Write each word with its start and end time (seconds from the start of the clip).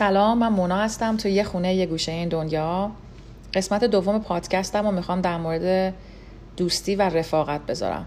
سلام 0.00 0.38
من 0.38 0.48
مونا 0.48 0.76
هستم 0.76 1.16
تو 1.16 1.28
یه 1.28 1.44
خونه 1.44 1.74
یه 1.74 1.86
گوشه 1.86 2.12
این 2.12 2.28
دنیا. 2.28 2.90
قسمت 3.54 3.84
دوم 3.84 4.18
پادکستم 4.18 4.86
و 4.86 4.90
می‌خوام 4.90 5.20
در 5.20 5.38
مورد 5.38 5.94
دوستی 6.56 6.96
و 6.96 7.02
رفاقت 7.02 7.60
بذارم. 7.66 8.06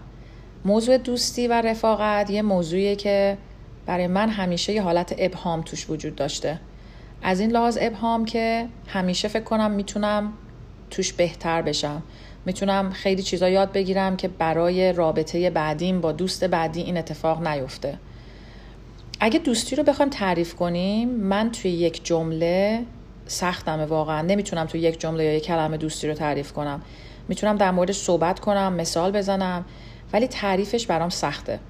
موضوع 0.64 0.98
دوستی 0.98 1.48
و 1.48 1.52
رفاقت 1.52 2.30
یه 2.30 2.42
موضوعیه 2.42 2.96
که 2.96 3.38
برای 3.86 4.06
من 4.06 4.28
همیشه 4.28 4.72
یه 4.72 4.82
حالت 4.82 5.14
ابهام 5.18 5.62
توش 5.62 5.90
وجود 5.90 6.16
داشته. 6.16 6.60
از 7.22 7.40
این 7.40 7.50
لحاظ 7.50 7.78
ابهام 7.80 8.24
که 8.24 8.66
همیشه 8.86 9.28
فکر 9.28 9.44
کنم 9.44 9.70
می‌تونم 9.70 10.32
توش 10.90 11.12
بهتر 11.12 11.62
بشم. 11.62 12.02
می‌تونم 12.44 12.90
خیلی 12.90 13.22
چیزا 13.22 13.48
یاد 13.48 13.72
بگیرم 13.72 14.16
که 14.16 14.28
برای 14.28 14.92
رابطه 14.92 15.50
بعدیم 15.50 16.00
با 16.00 16.12
دوست 16.12 16.44
بعدی 16.44 16.80
این 16.80 16.96
اتفاق 16.96 17.46
نیفته. 17.48 17.98
اگه 19.20 19.38
دوستی 19.38 19.76
رو 19.76 19.82
بخوایم 19.82 20.10
تعریف 20.10 20.54
کنیم 20.54 21.08
من 21.08 21.50
توی 21.50 21.70
یک 21.70 22.04
جمله 22.04 22.82
سختمه 23.26 23.84
واقعا. 23.84 24.22
نمی‌تونم 24.22 24.66
توی 24.66 24.80
یک 24.80 25.00
جمله 25.00 25.24
یا 25.24 25.34
یک 25.34 25.44
کلمه 25.44 25.76
دوستی 25.76 26.08
رو 26.08 26.14
تعریف 26.14 26.52
کنم. 26.52 26.82
می‌تونم 27.28 27.56
در 27.56 27.70
موردش 27.70 27.96
صحبت 27.96 28.40
کنم 28.40 28.72
مثال 28.72 29.12
بزنم 29.12 29.64
ولی 30.12 30.26
تعریفش 30.26 30.86
برام 30.86 31.08
سخته. 31.08 31.60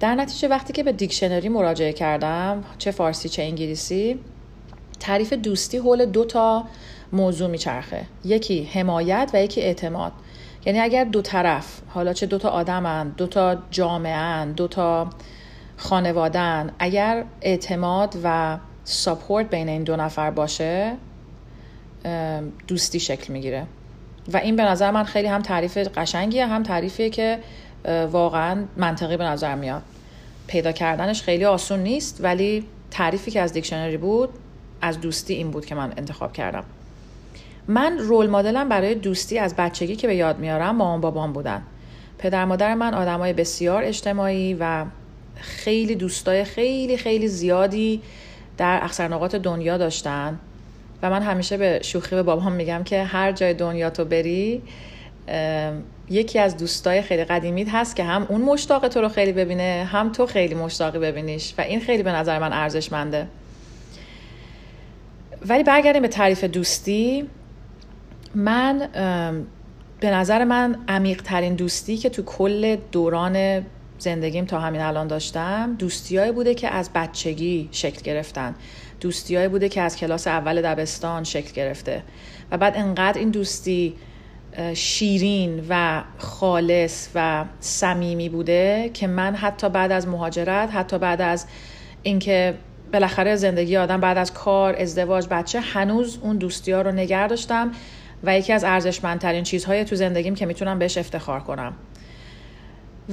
در 0.00 0.14
نتیجه 0.14 0.48
وقتی 0.48 0.72
که 0.72 0.82
به 0.82 0.92
دیکشنری 0.92 1.48
مراجعه 1.48 1.92
کردم 1.92 2.64
چه 2.78 2.90
فارسی 2.90 3.28
چه 3.28 3.42
انگلیسی 3.42 4.18
تعریف 5.00 5.32
دوستی 5.32 5.78
حول 5.78 6.06
دو 6.06 6.24
تا 6.24 6.64
موضوع 7.12 7.50
میچرخه. 7.50 8.04
یکی 8.24 8.68
حمایت 8.72 9.30
و 9.34 9.42
یکی 9.42 9.60
اعتماد. 9.60 10.12
یعنی 10.66 10.80
اگر 10.80 11.04
دو 11.04 11.22
طرف 11.22 11.80
حالا 11.88 12.12
چه 12.12 12.26
دو 12.26 12.38
تا 12.38 12.48
آدمن 12.48 13.08
دو 13.08 13.26
تا 13.26 13.56
جامعه 13.70 14.44
دو 14.44 14.68
تا 14.68 15.10
خانوادن 15.80 16.72
اگر 16.78 17.24
اعتماد 17.40 18.16
و 18.24 18.58
ساپورت 18.84 19.50
بین 19.50 19.68
این 19.68 19.82
دو 19.82 19.96
نفر 19.96 20.30
باشه 20.30 20.92
دوستی 22.68 23.00
شکل 23.00 23.32
می‌گیره. 23.32 23.66
و 24.32 24.36
این 24.36 24.56
به 24.56 24.62
نظر 24.62 24.90
من 24.90 25.04
خیلی 25.04 25.28
هم 25.28 25.42
تعریف 25.42 25.78
قشنگیه 25.78 26.46
هم 26.46 26.62
تعریفیه 26.62 27.10
که 27.10 27.38
واقعا 28.10 28.64
منطقی 28.76 29.16
به 29.16 29.24
نظر 29.24 29.54
میاد. 29.54 29.82
پیدا 30.46 30.72
کردنش 30.72 31.22
خیلی 31.22 31.44
آسون 31.44 31.78
نیست 31.78 32.24
ولی 32.24 32.66
تعریفی 32.90 33.30
که 33.30 33.40
از 33.40 33.52
دیکشنری 33.52 33.96
بود 33.96 34.28
از 34.82 35.00
دوستی 35.00 35.34
این 35.34 35.50
بود 35.50 35.66
که 35.66 35.74
من 35.74 35.92
انتخاب 35.96 36.32
کردم. 36.32 36.64
من 37.68 37.98
رول 37.98 38.30
مدلم 38.30 38.68
برای 38.68 38.94
دوستی 38.94 39.38
از 39.38 39.56
بچگی 39.56 39.96
که 39.96 40.06
به 40.06 40.16
یاد 40.16 40.38
میارم 40.38 40.76
مامان 40.76 41.00
بابام 41.00 41.32
بودن. 41.32 41.62
پدر 42.18 42.44
مادر 42.44 42.74
من 42.74 42.94
آدمای 42.94 43.32
بسیار 43.32 43.84
اجتماعی 43.84 44.56
و 44.60 44.84
خیلی 45.40 45.94
دوستای 45.94 46.44
خیلی 46.44 46.96
خیلی 46.96 47.28
زیادی 47.28 48.02
در 48.58 48.80
اکثر 48.82 49.08
نقاط 49.08 49.34
دنیا 49.34 49.78
داشتن 49.78 50.38
و 51.02 51.10
من 51.10 51.22
همیشه 51.22 51.56
به 51.56 51.80
شوخی 51.82 52.16
به 52.16 52.22
بابام 52.22 52.52
میگم 52.52 52.82
که 52.84 53.02
هر 53.02 53.32
جای 53.32 53.54
دنیا 53.54 53.90
تو 53.90 54.04
بری 54.04 54.62
یکی 56.10 56.38
از 56.38 56.56
دوستای 56.56 57.02
خیلی 57.02 57.24
قدیمیت 57.24 57.68
هست 57.72 57.96
که 57.96 58.04
هم 58.04 58.26
اون 58.28 58.40
مشتاق 58.40 58.88
تو 58.88 59.00
رو 59.00 59.08
خیلی 59.08 59.32
ببینه 59.32 59.88
هم 59.92 60.12
تو 60.12 60.26
خیلی 60.26 60.54
مشتاقی 60.54 60.98
ببینیش 60.98 61.54
و 61.58 61.60
این 61.60 61.80
خیلی 61.80 62.02
به 62.02 62.12
نظر 62.12 62.38
من 62.38 62.52
ارزشمنده. 62.52 63.26
ولی 65.46 65.62
برگردیم 65.62 66.02
به 66.02 66.08
تعریف 66.08 66.44
دوستی. 66.44 67.28
من 68.34 68.88
به 70.00 70.10
نظر 70.10 70.44
من 70.44 70.76
عمیق 70.88 71.22
ترین 71.22 71.54
دوستی 71.54 71.96
که 71.96 72.08
تو 72.08 72.22
کل 72.22 72.76
دوران 72.92 73.66
زندگیم 74.00 74.44
تا 74.44 74.60
همین 74.60 74.80
الان 74.80 75.06
داشتم 75.06 75.76
دوستیایی 75.78 76.32
بوده 76.32 76.54
که 76.54 76.68
از 76.68 76.90
بچگی 76.94 77.68
شکل 77.72 78.02
گرفتن. 78.02 78.54
دوستیایی 79.00 79.48
بوده 79.48 79.68
که 79.68 79.80
از 79.80 79.96
کلاس 79.96 80.26
اول 80.26 80.62
دبستان 80.62 81.24
شکل 81.24 81.52
گرفته. 81.52 82.02
و 82.50 82.58
بعد 82.58 82.76
انقدر 82.76 83.18
این 83.18 83.30
دوستی 83.30 83.94
شیرین 84.74 85.66
و 85.68 86.02
خالص 86.18 87.08
و 87.14 87.44
صمیمی 87.60 88.28
بوده 88.28 88.90
که 88.94 89.06
من 89.06 89.34
حتی 89.34 89.68
بعد 89.68 89.92
از 89.92 90.08
مهاجرت 90.08 90.70
حتی 90.74 90.98
بعد 90.98 91.22
از 91.22 91.46
اینکه 92.02 92.54
بالاخره 92.92 93.36
زندگی 93.36 93.76
آدم 93.76 94.00
بعد 94.00 94.18
از 94.18 94.34
کار 94.34 94.76
ازدواج 94.76 95.26
بچه 95.30 95.60
هنوز 95.60 96.18
اون 96.22 96.36
دوستی 96.36 96.72
ها 96.72 96.82
رو 96.82 96.92
نگر 96.92 97.26
داشتم 97.26 97.72
و 98.24 98.38
یکی 98.38 98.52
از 98.52 98.64
ارزشمندترین 98.64 99.44
چیزهای 99.44 99.84
تو 99.84 99.96
زندگیم 99.96 100.34
که 100.34 100.46
می‌تونم 100.46 100.78
بهش 100.78 100.98
افتخار 100.98 101.40
کنم. 101.40 101.72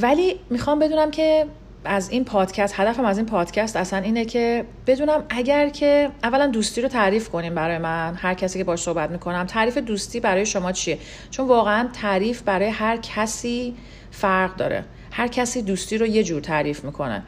ولی 0.02 0.40
می‌خوام 0.50 0.80
بدونم 0.80 1.12
که 1.12 1.46
از 1.86 2.10
این 2.10 2.26
پادکست 2.26 2.80
هدفم 2.80 3.06
از 3.06 3.18
این 3.18 3.26
پادکست 3.26 3.76
اصلا 3.76 4.00
اینه 4.00 4.26
که 4.26 4.66
بدونم 4.88 5.24
اگر 5.30 5.70
که 5.70 6.10
اولا 6.24 6.48
دوستی 6.48 6.82
رو 6.82 6.88
تعریف 6.88 7.30
کنیم 7.30 7.56
برای 7.56 7.78
من 7.78 8.16
هر 8.16 8.34
کسی 8.34 8.60
که 8.60 8.64
باش 8.64 8.82
صحبت 8.82 9.10
می‌کنم 9.12 9.46
تعریف 9.46 9.78
دوستی 9.78 10.20
برای 10.20 10.46
شما 10.46 10.72
چیه؟ 10.72 11.00
چون 11.32 11.48
واقعا 11.48 11.90
تعریف 11.94 12.42
برای 12.42 12.70
هر 12.70 12.98
کسی 12.98 13.76
فرق 14.12 14.56
داره. 14.56 14.84
هر 15.12 15.28
کسی 15.28 15.62
دوستی 15.62 15.98
رو 15.98 16.06
یه 16.06 16.24
جور 16.24 16.42
تعریف 16.42 16.84
می‌کنه. 16.84 17.24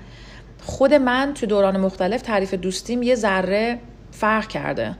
خود 0.64 0.94
من 0.94 1.34
تو 1.34 1.46
دوران 1.46 1.78
مختلف 1.78 2.22
تعریف 2.22 2.54
دوستیم 2.54 3.04
یه 3.04 3.16
ذره 3.16 3.80
فرق 4.12 4.48
کرده. 4.48 4.96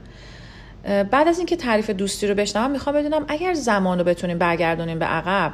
بعد 1.10 1.28
از 1.28 1.38
اینکه 1.38 1.56
تعریف 1.56 1.90
دوستی 1.90 2.26
رو 2.26 2.34
بشنوم 2.34 2.70
می‌خوام 2.70 2.96
بدونم 2.96 3.24
اگر 3.28 3.54
زمان 3.54 3.98
رو 3.98 4.04
بتونیم 4.04 4.38
برگردونیم 4.38 4.98
به 4.98 5.04
عقب 5.04 5.52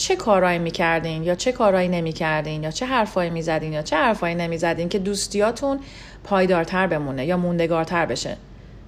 چه 0.00 0.16
کارهایی 0.16 0.58
می‌کردین 0.58 1.22
یا 1.22 1.34
چه 1.34 1.52
کارهایی 1.52 1.88
نمی‌کردین 1.88 2.62
یا 2.62 2.70
چه 2.70 2.86
حرفایی 2.86 3.30
می‌زدین 3.30 3.72
یا 3.72 3.82
چه 3.82 3.96
حرفایی 3.96 4.34
نمی‌زدین 4.34 4.88
که 4.88 4.98
دوستیاتون 4.98 5.80
پایدارتر 6.24 6.86
بمونه 6.86 7.26
یا 7.26 7.36
موندگارتر 7.36 8.06
بشه؟ 8.06 8.36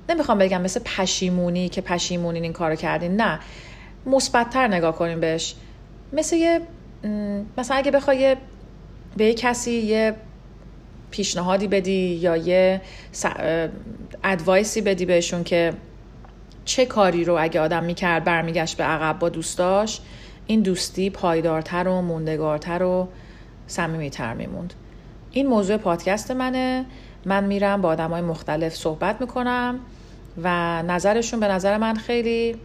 نمی‌خوام 0.09 0.39
بگم 0.39 0.63
مثل 0.63 0.81
پشیمونی 0.81 1.69
که 1.69 1.81
پشیمونین 1.81 2.43
این 2.43 2.53
کارو 2.53 2.75
کردین 2.75 3.17
نه. 3.17 3.41
مثبتتر 4.07 4.69
نگاه 4.69 4.97
کنیم 4.97 5.21
بهش. 5.21 5.55
مثل 6.13 6.37
یه 6.37 6.61
مثلا 7.59 7.77
اگه 7.77 7.91
بخوای 7.91 8.37
به 9.17 9.25
یه 9.25 9.35
کسی 9.35 9.73
یه 9.73 10.15
پیشنهادی 11.11 11.69
بدی 11.69 12.15
یا 12.15 12.37
یه 12.37 12.81
ادوایسی 14.25 14.81
بدی 14.81 15.07
بهشون 15.07 15.45
که 15.45 15.73
چه 16.65 16.87
کاری 16.87 17.25
رو 17.25 17.37
اگه 17.41 17.61
آدم 17.61 17.85
می‌کرد 17.85 18.25
برمیگشت 18.25 18.77
به 18.77 18.85
عقب 18.85 19.19
با 19.19 19.29
دوستاش 19.29 20.01
این 20.47 20.61
دوستی 20.61 21.11
پایدارتر 21.11 21.89
و 21.89 22.01
موندگارتر 22.01 22.83
و 22.83 23.09
صمیمیتر 23.67 24.35
میموند. 24.35 24.75
این 25.31 25.47
موضوع 25.47 25.77
پادکست 25.77 26.31
منه. 26.31 26.85
من 27.25 27.45
میرم 27.45 27.83
با 27.83 27.89
آدم 27.89 28.11
های 28.11 28.23
مختلف 28.23 28.75
صحبت 28.75 29.21
می‌کنم 29.21 29.81
و 30.43 30.83
نظرشون 30.83 31.41
به 31.41 31.49
نظر 31.49 31.77
من 31.77 31.95
خیلی 31.95 32.57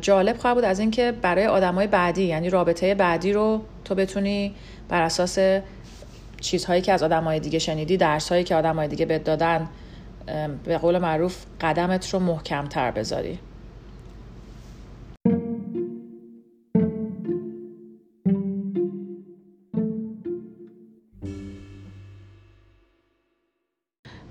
جالب 0.00 0.36
خواهد 0.36 0.56
بود 0.56 0.64
از 0.64 0.78
اینکه 0.78 1.12
برای 1.22 1.44
های 1.44 1.86
بعدی 1.86 2.24
یعنی 2.24 2.50
رابطه 2.50 2.94
بعدی 2.94 3.32
رو 3.32 3.62
تو 3.84 3.94
بتونی 3.94 4.54
بر 4.88 5.02
اساس 5.02 5.38
چیزهایی 6.40 6.82
که 6.82 6.92
از 6.92 7.02
های 7.02 7.40
دیگه 7.40 7.58
شنیدی 7.58 7.96
درسهایی 7.96 8.44
که 8.44 8.56
های 8.56 8.88
دیگه 8.88 9.06
بهت 9.06 9.24
دادن 9.24 9.68
به 10.64 10.78
قول 10.78 10.98
معروف 10.98 11.44
قدمت 11.60 12.14
رو 12.14 12.20
محکمتر 12.20 12.90
بذاری. 12.90 13.38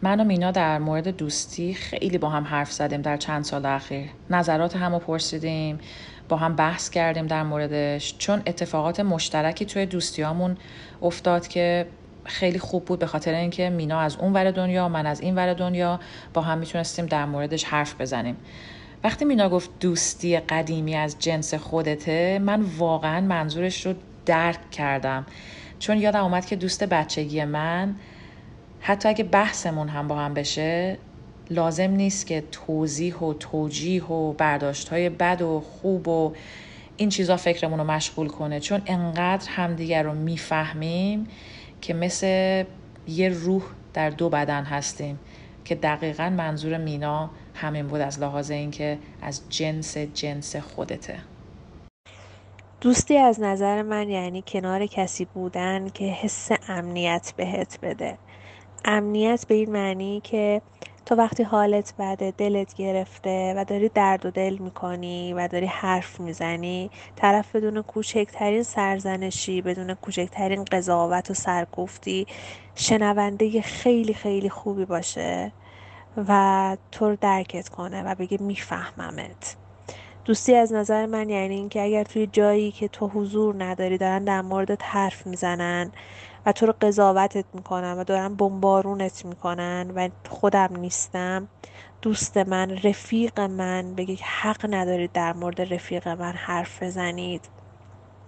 من 0.04 0.20
و 0.20 0.24
مینا 0.24 0.52
در 0.52 0.80
مورد 0.80 1.08
دوستی 1.18 1.74
خیلی 1.74 2.18
با 2.18 2.30
هم 2.30 2.44
حرف 2.44 2.72
زدیم 2.72 3.02
در 3.02 3.18
چند 3.18 3.44
سال 3.44 3.66
اخیر. 3.66 4.10
نظرات 4.30 4.76
همو 4.76 5.00
پرسیدیم 5.00 5.80
با 6.30 6.38
هم 6.38 6.56
بحث 6.56 6.90
کردیم 6.90 7.28
در 7.28 7.44
موردش 7.44 8.16
چون 8.18 8.42
اتفاقات 8.46 9.00
مشترکی 9.00 9.66
توی 9.66 9.86
دوستیامون 9.86 10.58
افتاد 11.02 11.48
که 11.48 11.88
خیلی 12.24 12.60
خوب 12.60 12.86
بود 12.86 13.00
به 13.00 13.06
خاطر 13.06 13.34
اینکه 13.34 13.70
مینا 13.70 14.00
از 14.00 14.16
اون 14.16 14.34
ور 14.34 14.52
دنیا 14.52 14.90
من 14.90 15.06
از 15.06 15.22
این 15.22 15.36
ور 15.36 15.54
دنیا 15.54 16.00
با 16.34 16.42
هم 16.42 16.58
می‌تونستیم 16.58 17.06
در 17.06 17.26
موردش 17.26 17.64
حرف 17.64 18.02
بزنیم. 18.02 18.38
وقتی 19.04 19.26
مینا 19.26 19.50
گفت 19.50 19.70
دوستی 19.80 20.38
قدیمی 20.38 20.96
از 20.96 21.20
جنس 21.20 21.54
خودته 21.54 22.40
من 22.40 22.62
واقعا 22.62 23.22
منظورش 23.22 23.86
رو 23.86 23.94
درک 24.26 24.72
کردم. 24.72 25.26
چون 25.80 25.98
یادم 25.98 26.24
اومد 26.24 26.46
که 26.46 26.56
دوست 26.56 26.84
بچگی 26.84 27.46
من 27.46 27.96
حتی 28.86 29.10
اگه 29.10 29.24
بحثمون 29.24 29.90
هم 29.90 30.08
با 30.08 30.16
هم 30.16 30.34
بشه 30.34 30.98
لازم 31.50 31.92
نیست 31.92 32.28
که 32.28 32.44
توضیح 32.52 33.16
و 33.16 33.34
توجیح 33.34 34.04
و 34.04 34.34
برداشت 34.34 34.90
های 34.90 35.10
بد 35.10 35.42
و 35.42 35.60
خوب 35.60 36.08
و 36.08 36.34
این 36.98 37.10
چیزا 37.10 37.38
فکرمون 37.38 37.80
رو 37.80 37.86
مشغول 37.86 38.28
کنه. 38.28 38.60
چون 38.60 38.82
انقدر 38.86 39.50
همدیگر 39.50 40.04
رو 40.04 40.14
می‌فهمیم 40.14 41.28
که 41.82 41.94
مثل 41.94 42.64
یه 43.08 43.30
روح 43.30 43.64
در 43.94 44.10
دو 44.10 44.30
بدن 44.30 44.64
هستیم 44.64 45.20
که 45.66 45.76
دقیقا 45.76 46.30
منظور 46.30 46.78
مینا 46.78 47.30
همین 47.54 47.88
بود 47.88 48.02
از 48.02 48.20
لحاظ 48.20 48.52
اینکه 48.52 48.98
از 49.22 49.42
جنس 49.50 49.98
جنس 49.98 50.56
خودته. 50.56 51.20
دوستی 52.82 53.18
از 53.18 53.40
نظر 53.40 53.82
من 53.82 54.10
یعنی 54.10 54.44
کنار 54.48 54.86
کسی 54.86 55.26
بودن 55.26 55.90
که 55.90 56.06
حس 56.06 56.50
امنیت 56.68 57.34
بهت 57.38 57.80
بده. 57.82 58.18
امنیت 58.86 59.46
به 59.48 59.56
این 59.56 59.72
معنی 59.72 60.22
که 60.24 60.62
تو 61.06 61.16
وقتی 61.16 61.44
حالت 61.44 61.94
بده 62.00 62.34
دلت 62.38 62.74
گرفته 62.74 63.54
و 63.58 63.66
داری 63.66 63.90
درد 63.90 64.26
و 64.26 64.32
دل 64.32 64.58
می‌کنی 64.58 65.34
و 65.34 65.48
داری 65.48 65.66
حرف 65.66 66.20
می‌زنی 66.20 66.90
طرف 67.16 67.56
بدون 67.56 67.82
کوچکترین 67.82 68.64
سرزنشی 68.64 69.62
بدون 69.62 69.94
کوچکترین 69.94 70.66
قضاوت 70.66 71.32
و 71.32 71.34
سرگفتی 71.34 72.28
شنونده 72.76 73.62
خیلی 73.62 74.14
خیلی 74.14 74.50
خوبی 74.50 74.86
باشه 74.86 75.52
و 76.28 76.78
تو 76.92 77.10
رو 77.10 77.16
درکت 77.22 77.70
کنه 77.70 78.04
و 78.04 78.16
بگه 78.16 78.38
میفهممت. 78.42 79.56
دوستی 80.26 80.56
از 80.56 80.74
نظر 80.74 81.06
من 81.06 81.30
یعنی 81.30 81.56
اینکه 81.56 81.84
اگر 81.84 82.04
توی 82.04 82.28
جایی 82.28 82.72
که 82.72 82.88
تو 82.88 83.08
حضور 83.08 83.64
نداری 83.64 83.98
دارن 83.98 84.24
در 84.24 84.42
موردت 84.42 84.82
حرف 84.84 85.28
می‌زنن 85.28 85.92
و 86.46 86.52
تو 86.52 86.66
رو 86.66 86.74
قضاوتت 86.82 87.46
می‌کنن 87.54 87.94
و 87.94 88.04
دارن 88.04 88.36
بمبارونت 88.36 89.26
می‌کنن 89.26 89.92
و 89.96 90.10
خودم 90.30 90.70
نیستم. 90.78 91.48
دوست 92.02 92.38
من 92.38 92.78
رفیق 92.84 93.40
من 93.40 93.96
بگه 93.96 94.16
حق 94.24 94.66
ندارید 94.70 95.12
در 95.12 95.34
مورد 95.34 95.74
رفیق 95.74 96.08
من 96.08 96.32
حرف 96.32 96.84
بزنید. 96.84 97.50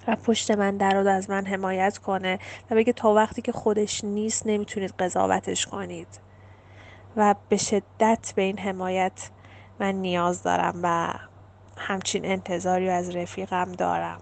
و 0.08 0.16
پشت 0.16 0.52
من 0.52 0.78
در 0.78 0.98
از 0.98 1.30
من 1.30 1.46
حمایت 1.46 1.98
کنه 1.98 2.40
و 2.72 2.76
بگه 2.76 2.94
تا 2.94 3.14
وقتی 3.14 3.42
که 3.42 3.52
خودش 3.52 4.04
نیست 4.04 4.48
نمی‌تونید 4.48 4.94
قضاوتش 5.00 5.66
کنید. 5.66 6.08
و 7.16 7.36
به 7.50 7.58
شدت 7.58 8.34
به 8.36 8.42
این 8.42 8.60
حمایت 8.60 9.30
من 9.80 9.96
نیاز 9.96 10.44
دارم 10.44 10.80
و 10.84 11.14
همچین 11.78 12.26
انتظاری 12.26 12.90
از 12.90 13.16
رفیقم 13.16 13.72
دارم. 13.72 14.22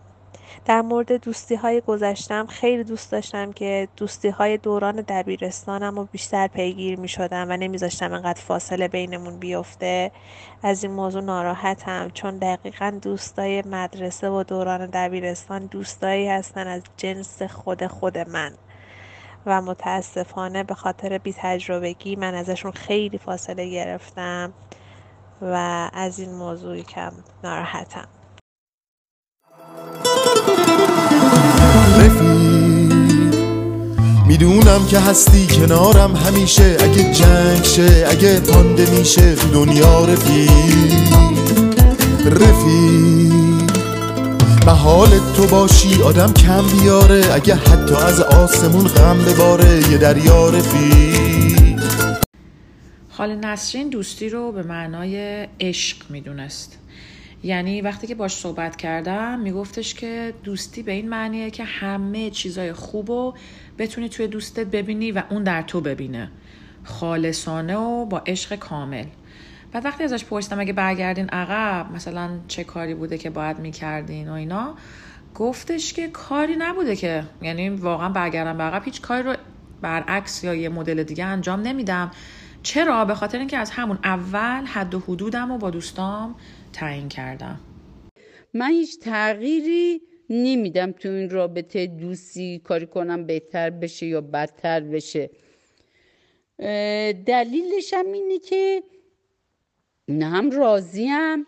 در 0.66 0.82
مورد 0.82 1.12
دوستی 1.14 1.56
های 1.56 1.82
گذشتم 1.82 2.46
خیلی 2.48 2.84
دوست 2.84 3.12
داشتم 3.12 3.52
که 3.52 3.88
دوستی 3.98 4.30
های 4.30 4.58
دوران 4.58 4.96
دبیرستانم 4.96 5.98
و 5.98 6.06
بیشتر 6.12 6.48
پیگیر 6.48 7.00
می 7.00 7.08
شدم 7.08 7.46
و 7.50 7.58
نمیذاشتم 7.58 8.14
انقدر 8.14 8.42
فاصله 8.42 8.88
بینمون 8.88 9.40
بیفته. 9.40 10.12
از 10.64 10.84
این 10.84 10.94
موضوع 10.94 11.22
ناراحتم 11.22 12.10
چون 12.14 12.38
دقیقا 12.38 13.00
دوستای 13.02 13.62
مدرسه 13.62 14.30
و 14.30 14.44
دوران 14.44 14.86
دبیرستان 14.86 15.66
دوستایی 15.66 16.28
هستن 16.28 16.68
از 16.68 16.82
جنس 16.98 17.42
خود 17.42 17.88
خود 17.88 18.18
من. 18.18 18.54
و 19.46 19.62
متاسفانه 19.62 20.64
به 20.64 20.74
خاطر 20.74 21.18
بی 21.18 21.34
تجربگی 21.38 22.16
من 22.16 22.34
ازشون 22.34 22.72
خیلی 22.72 23.18
فاصله 23.18 23.70
گرفتم 23.70 24.54
و 25.42 25.90
از 25.94 26.20
این 26.20 26.36
موضوع 26.36 26.82
کم 26.82 27.14
ناراحتم. 27.44 28.08
می‌دونم 34.28 34.86
که 34.88 35.00
هستی 35.00 35.48
کنارم 35.48 36.16
همیشه. 36.16 36.78
اگه 36.80 37.14
جنگ 37.14 37.64
شه 37.64 38.06
اگه 38.10 38.40
پانده 38.40 38.90
میشه 38.90 39.36
دنیا 39.36 40.06
رفیق. 40.06 40.94
رفیق 42.26 43.34
محال 44.66 45.10
تو 45.36 45.48
باشی 45.48 46.02
آدم 46.02 46.34
کم 46.34 46.68
بیاره. 46.68 47.24
اگه 47.34 47.56
حتی 47.56 47.96
از 47.96 48.20
آسمون 48.20 48.88
غم 48.88 49.18
بباره 49.26 49.92
یه 49.92 49.98
دریا 49.98 50.50
رفیق. 50.50 51.80
خال 53.10 53.36
نسرین 53.36 53.90
دوستی 53.90 54.30
رو 54.30 54.52
به 54.52 54.64
معنای 54.64 55.48
عشق 55.60 55.98
می‌دونست. 56.10 56.78
یعنی 57.44 57.82
وقتی 57.82 58.08
که 58.08 58.16
باش 58.16 58.36
صحبت 58.36 58.76
کردم 58.76 59.40
میگفتش 59.40 59.94
که 59.94 60.34
دوستی 60.44 60.84
به 60.84 60.92
این 60.92 61.10
معنیه 61.10 61.52
که 61.52 61.64
همه 61.64 62.30
چیزای 62.30 62.74
خوب 62.74 63.12
رو 63.12 63.36
بتونی 63.78 64.10
توی 64.10 64.28
دوستت 64.28 64.68
ببینی 64.68 65.12
و 65.12 65.24
اون 65.30 65.44
در 65.44 65.62
تو 65.62 65.82
ببینه. 65.82 66.32
خالصانه 66.84 67.78
و 67.78 68.06
با 68.06 68.20
عشق 68.26 68.56
کامل. 68.56 69.06
بعد 69.72 69.86
وقتی 69.86 70.04
ازش 70.04 70.26
پرسیدم 70.26 70.60
اگه 70.60 70.74
برگردین 70.74 71.30
عقب 71.30 71.92
مثلا 71.92 72.30
چه 72.48 72.64
کاری 72.64 72.96
بوده 72.96 73.18
که 73.18 73.30
باید 73.30 73.60
می‌کردین 73.60 74.30
و 74.30 74.34
اینا 74.34 74.76
گفتش 75.36 75.94
که 75.94 76.08
کاری 76.08 76.56
نبوده 76.56 76.96
که. 76.96 77.24
یعنی 77.42 77.70
واقعا 77.70 78.10
برگردم 78.10 78.58
به 78.58 78.64
عقب 78.64 78.84
هیچ 78.84 79.02
کاری 79.02 79.24
رو 79.24 79.36
برعکس 79.82 80.44
یا 80.44 80.54
یه 80.54 80.70
مدل 80.70 81.04
دیگه 81.04 81.26
انجام 81.26 81.62
نمیدم. 81.62 82.12
چرا؟ 82.64 83.06
به 83.06 83.16
خاطر 83.16 83.38
اینکه 83.38 83.58
از 83.58 83.72
همون 83.72 84.00
اول 84.04 84.66
حد 84.66 84.96
و 84.96 85.00
حدودم 85.00 85.52
رو 85.52 85.58
با 85.58 85.70
دوستام 85.70 86.36
تعیین 86.74 87.10
کردم. 87.10 87.60
من 88.54 88.70
هیچ 88.70 89.00
تغییری 89.00 90.02
نمیدم 90.30 90.92
تو 90.92 91.10
این 91.10 91.30
رابطه 91.30 91.88
دوستی 91.88 92.60
کاری 92.60 92.86
کنم 92.86 93.26
بهتر 93.26 93.70
بشه 93.70 94.06
یا 94.06 94.22
بدتر 94.22 94.80
بشه. 94.80 95.30
دلیلش 97.26 97.94
هم 97.94 98.12
اینه 98.12 98.40
که 98.40 98.84
هم 100.10 100.52
راضیم 100.52 101.46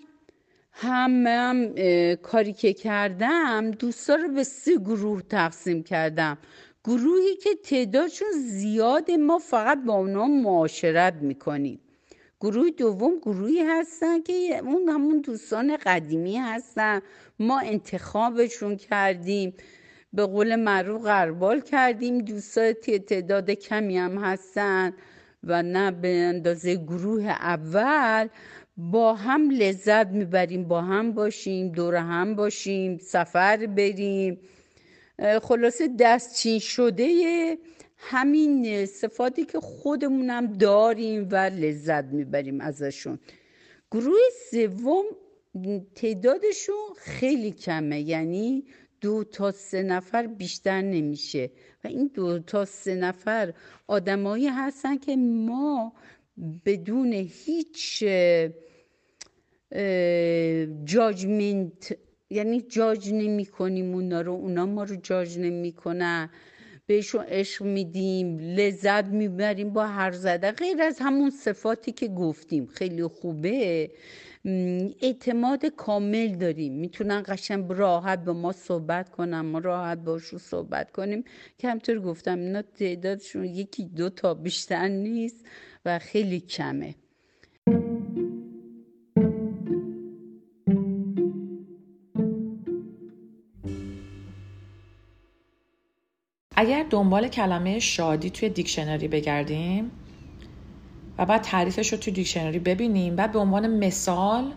هم, 0.71 1.27
هم 1.27 1.73
کاری 2.15 2.53
که 2.53 2.73
کردم 2.73 3.71
دوستا 3.71 4.15
رو 4.15 4.33
به 4.33 4.43
سه 4.43 4.75
گروه 4.77 5.21
تقسیم 5.21 5.83
کردم. 5.83 6.37
گروهی 6.83 7.35
که 7.35 7.49
تعدادشون 7.63 8.31
زیاد 8.31 9.11
ما 9.11 9.37
فقط 9.37 9.83
با 9.83 9.93
اونا 9.93 10.27
معاشرت 10.27 11.13
می‌کنیم. 11.13 11.79
گروه 12.45 12.69
دوم 12.69 13.19
گروهی 13.19 13.59
هستن 13.59 14.21
که 14.21 14.33
اون 14.63 14.89
همون 14.89 15.21
دوستان 15.21 15.77
قدیمی 15.77 16.37
هستن. 16.37 17.01
ما 17.39 17.59
انتخابشون 17.59 18.75
کردیم. 18.75 19.53
به 20.13 20.25
قول 20.25 20.55
معروف 20.55 21.01
غربال 21.01 21.59
کردیم. 21.61 22.17
دوستان 22.17 22.73
تعداد 23.07 23.51
کمی 23.51 23.97
هم 23.97 24.17
هستن 24.17 24.93
و 25.43 25.63
نه 25.63 25.91
به 25.91 26.07
اندازه 26.07 26.75
گروه 26.75 27.23
اول. 27.27 28.27
با 28.77 29.13
هم 29.13 29.49
لذت 29.49 30.07
می‌بریم. 30.07 30.63
با 30.67 30.81
هم 30.81 31.11
باشیم 31.11 31.71
دور 31.71 31.95
هم 31.95 32.35
باشیم 32.35 32.97
سفر 32.97 33.65
بریم. 33.65 34.39
خلاصه 35.41 35.89
دستچین 35.99 36.59
شده 36.59 37.57
همین 38.07 38.85
صفاتی 38.85 39.45
که 39.45 39.59
خودمونم 39.59 40.53
داریم 40.53 41.27
و 41.31 41.35
لذت 41.35 42.05
می‌بریم 42.05 42.61
ازشون. 42.61 43.19
گروه 43.91 44.17
سوم 44.51 45.03
تعدادشون 45.95 46.93
خیلی 46.97 47.51
کمه 47.51 48.01
یعنی 48.01 48.65
دو 49.01 49.23
تا 49.23 49.51
سه 49.51 49.83
نفر 49.83 50.27
بیشتر 50.27 50.81
نمیشه. 50.81 51.51
و 51.83 51.87
این 51.87 52.11
دو 52.13 52.39
تا 52.39 52.65
سه 52.65 52.95
نفر 52.95 53.53
آدمایی 53.87 54.47
هستن 54.47 54.97
که 54.97 55.15
ما 55.15 55.93
بدون 56.65 57.13
هیچ 57.13 58.03
جاجمنت 60.85 61.97
یعنی 62.29 62.61
جاج 62.61 63.13
نمی 63.13 63.45
کنیم 63.45 63.93
اونا 63.93 64.21
رو. 64.21 64.33
اونا 64.33 64.65
ما 64.65 64.83
رو 64.83 64.95
جاج 64.95 65.39
نمی 65.39 65.71
کنن 65.71 66.29
بهشون 66.87 67.23
عشق 67.27 67.65
میدیم 67.65 68.39
لذت 68.39 69.05
می‌بریم 69.05 69.69
با 69.73 69.87
هر 69.87 70.11
زده. 70.11 70.51
غیر 70.51 70.81
از 70.81 70.99
همون 70.99 71.29
صفاتی 71.29 71.91
که 71.91 72.07
گفتیم 72.07 72.65
خیلی 72.65 73.03
خوبه. 73.03 73.91
اعتماد 75.01 75.65
کامل 75.65 76.35
داریم. 76.35 76.73
می‌تونن 76.73 77.23
قشن 77.27 77.67
راحت 77.67 78.23
به 78.23 78.33
ما 78.33 78.51
صحبت 78.51 79.09
کنن 79.09 79.39
ما 79.39 79.59
راحت 79.59 79.97
باشون 79.97 80.39
صحبت 80.39 80.91
کنیم. 80.91 81.23
که 81.57 81.95
گفتم 81.95 82.39
اینا 82.39 82.61
تعدادشون 82.61 83.45
یکی 83.45 83.85
دو 83.85 84.09
تا 84.09 84.33
بیشتر 84.33 84.87
نیست 84.87 85.45
و 85.85 85.99
خیلی 85.99 86.39
کمه. 86.39 86.95
اگر 96.65 96.85
دنبال 96.89 97.27
کلمه 97.27 97.79
شادی 97.79 98.29
توی 98.29 98.49
دیکشنری 98.49 99.07
بگردیم 99.07 99.91
و 101.17 101.25
بعد 101.25 101.41
تعریفش 101.41 101.93
رو 101.93 101.97
توی 101.97 102.13
دیکشنری 102.13 102.59
ببینیم 102.59 103.15
بعد 103.15 103.31
به 103.31 103.39
عنوان 103.39 103.77
مثال 103.85 104.51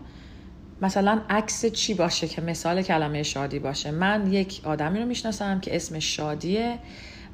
مثلا 0.81 1.21
عکس 1.29 1.65
چی 1.65 1.93
باشه 1.93 2.27
که 2.27 2.41
مثال 2.41 2.81
کلمه 2.81 3.23
شادی 3.23 3.59
باشه؟ 3.59 3.91
من 3.91 4.33
یک 4.33 4.61
آدمی 4.63 4.99
رو 4.99 5.05
می‌شناسم 5.05 5.59
که 5.59 5.75
اسمش 5.75 6.15
شادیه 6.15 6.79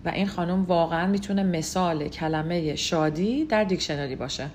و 0.06 0.10
این 0.10 0.28
خانم 0.28 0.66
واقعا 0.66 1.08
می‌تونه 1.08 1.44
مثال 1.44 2.08
کلمه 2.08 2.76
شادی 2.76 3.46
در 3.46 3.64
دیکشنری 3.64 4.16
باشه. 4.16 4.48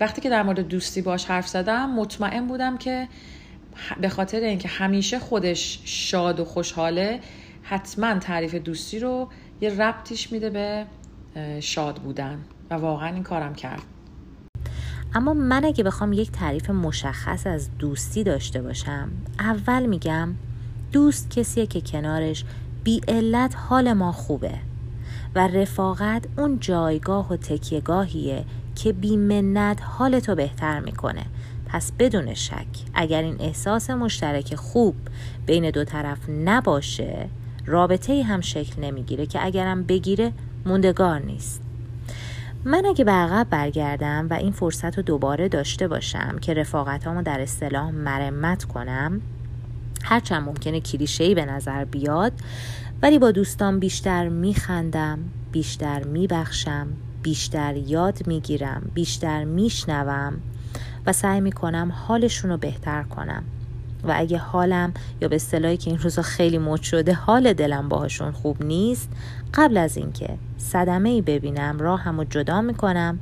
وقتی 0.00 0.20
که 0.20 0.30
در 0.30 0.42
مورد 0.42 0.60
دوستی 0.60 1.02
باش 1.02 1.24
حرف 1.24 1.48
زدم 1.48 1.90
مطمئن 1.90 2.46
بودم 2.46 2.78
که 2.78 3.08
به 4.00 4.08
خاطر 4.08 4.40
اینکه 4.40 4.68
همیشه 4.68 5.18
خودش 5.18 5.80
شاد 5.84 6.40
و 6.40 6.44
خوشحاله 6.44 7.20
حتما 7.66 8.18
تعریف 8.18 8.54
دوستی 8.54 8.98
رو 8.98 9.28
یه 9.60 9.82
ربطیش 9.82 10.32
میده 10.32 10.50
به 10.50 10.86
شاد 11.60 11.98
بودن. 11.98 12.38
و 12.70 12.74
واقعا 12.74 13.08
این 13.08 13.22
کارم 13.22 13.54
کرد. 13.54 13.82
اما 15.14 15.34
من 15.34 15.64
اگه 15.64 15.84
بخوام 15.84 16.12
یک 16.12 16.30
تعریف 16.30 16.70
مشخص 16.70 17.46
از 17.46 17.78
دوستی 17.78 18.24
داشته 18.24 18.62
باشم 18.62 19.08
اول 19.38 19.86
میگم 19.86 20.34
دوست 20.92 21.30
کسیه 21.30 21.66
که 21.66 21.80
کنارش 21.80 22.44
بی 22.84 23.00
علت 23.08 23.56
حال 23.56 23.92
ما 23.92 24.12
خوبه 24.12 24.54
و 25.34 25.48
رفاقت 25.48 26.24
اون 26.38 26.60
جایگاه 26.60 27.32
و 27.32 27.36
تکیهگاهیه 27.36 28.44
که 28.74 28.92
بیمنت 28.92 29.82
حالتو 29.82 30.34
بهتر 30.34 30.80
می‌کنه. 30.80 31.24
پس 31.66 31.92
بدون 31.92 32.34
شک 32.34 32.66
اگر 32.94 33.22
این 33.22 33.36
احساس 33.40 33.90
مشترک 33.90 34.54
خوب 34.54 34.94
بین 35.46 35.70
دو 35.70 35.84
طرف 35.84 36.18
نباشه 36.28 37.28
رابطه 37.66 38.22
هم 38.22 38.40
شکل 38.40 38.82
نمی‌گیره 38.82 39.26
که 39.26 39.46
اگرم 39.46 39.82
بگیره 39.82 40.32
موندگار 40.66 41.20
نیست. 41.20 41.60
من 42.64 42.86
اگه 42.86 43.04
به 43.04 43.12
عقب 43.12 43.46
برگردم 43.50 44.26
و 44.30 44.34
این 44.34 44.52
فرصت 44.52 44.96
رو 44.96 45.02
دوباره 45.02 45.48
داشته 45.48 45.88
باشم 45.88 46.38
که 46.38 46.54
رفاقتامو 46.54 47.22
در 47.22 47.40
اصطلاح 47.40 47.90
مرمت 47.90 48.64
کنم 48.64 49.20
هرچند 50.04 50.42
ممکنه 50.42 50.80
کلیشه‌ای 50.80 51.34
به 51.34 51.44
نظر 51.44 51.84
بیاد 51.84 52.32
ولی 53.02 53.18
با 53.18 53.30
دوستان 53.30 53.78
بیشتر 53.78 54.28
میخندم 54.28 55.18
بیشتر 55.52 56.02
میبخشم 56.04 56.86
بیشتر 57.22 57.76
یاد 57.76 58.26
می‌گیرم 58.26 58.90
بیشتر 58.94 59.44
میشنوم 59.44 60.34
و 61.06 61.12
سعی 61.12 61.40
می‌کنم 61.40 61.92
حالشون 62.06 62.50
رو 62.50 62.56
بهتر 62.56 63.02
کنم. 63.02 63.44
و 64.08 64.12
اگه 64.16 64.38
حالم 64.38 64.94
یا 65.20 65.28
به 65.28 65.36
اصطلاحی 65.36 65.76
که 65.76 65.90
این 65.90 65.98
روزا 65.98 66.22
خیلی 66.22 66.58
مد 66.58 66.82
شده 66.82 67.12
حال 67.12 67.52
دلم 67.52 67.88
باهاشون 67.88 68.32
خوب 68.32 68.64
نیست 68.64 69.08
قبل 69.54 69.76
از 69.76 69.96
اینکه 69.96 70.28
صدمه 70.58 71.08
ای 71.08 71.22
ببینم 71.22 71.78
راهم 71.78 72.18
رو 72.18 72.24
جدا 72.24 72.60
می‌کنم. 72.60 73.18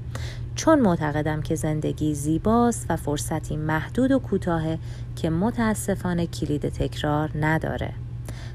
چون 0.54 0.80
معتقدم 0.80 1.42
که 1.42 1.54
زندگی 1.54 2.14
زیباست 2.14 2.86
و 2.88 2.96
فرصتی 2.96 3.56
محدود 3.56 4.12
و 4.12 4.18
کوتاهه 4.18 4.78
که 5.16 5.30
متاسفانه 5.30 6.26
کلید 6.26 6.68
تکرار 6.68 7.30
نداره. 7.40 7.92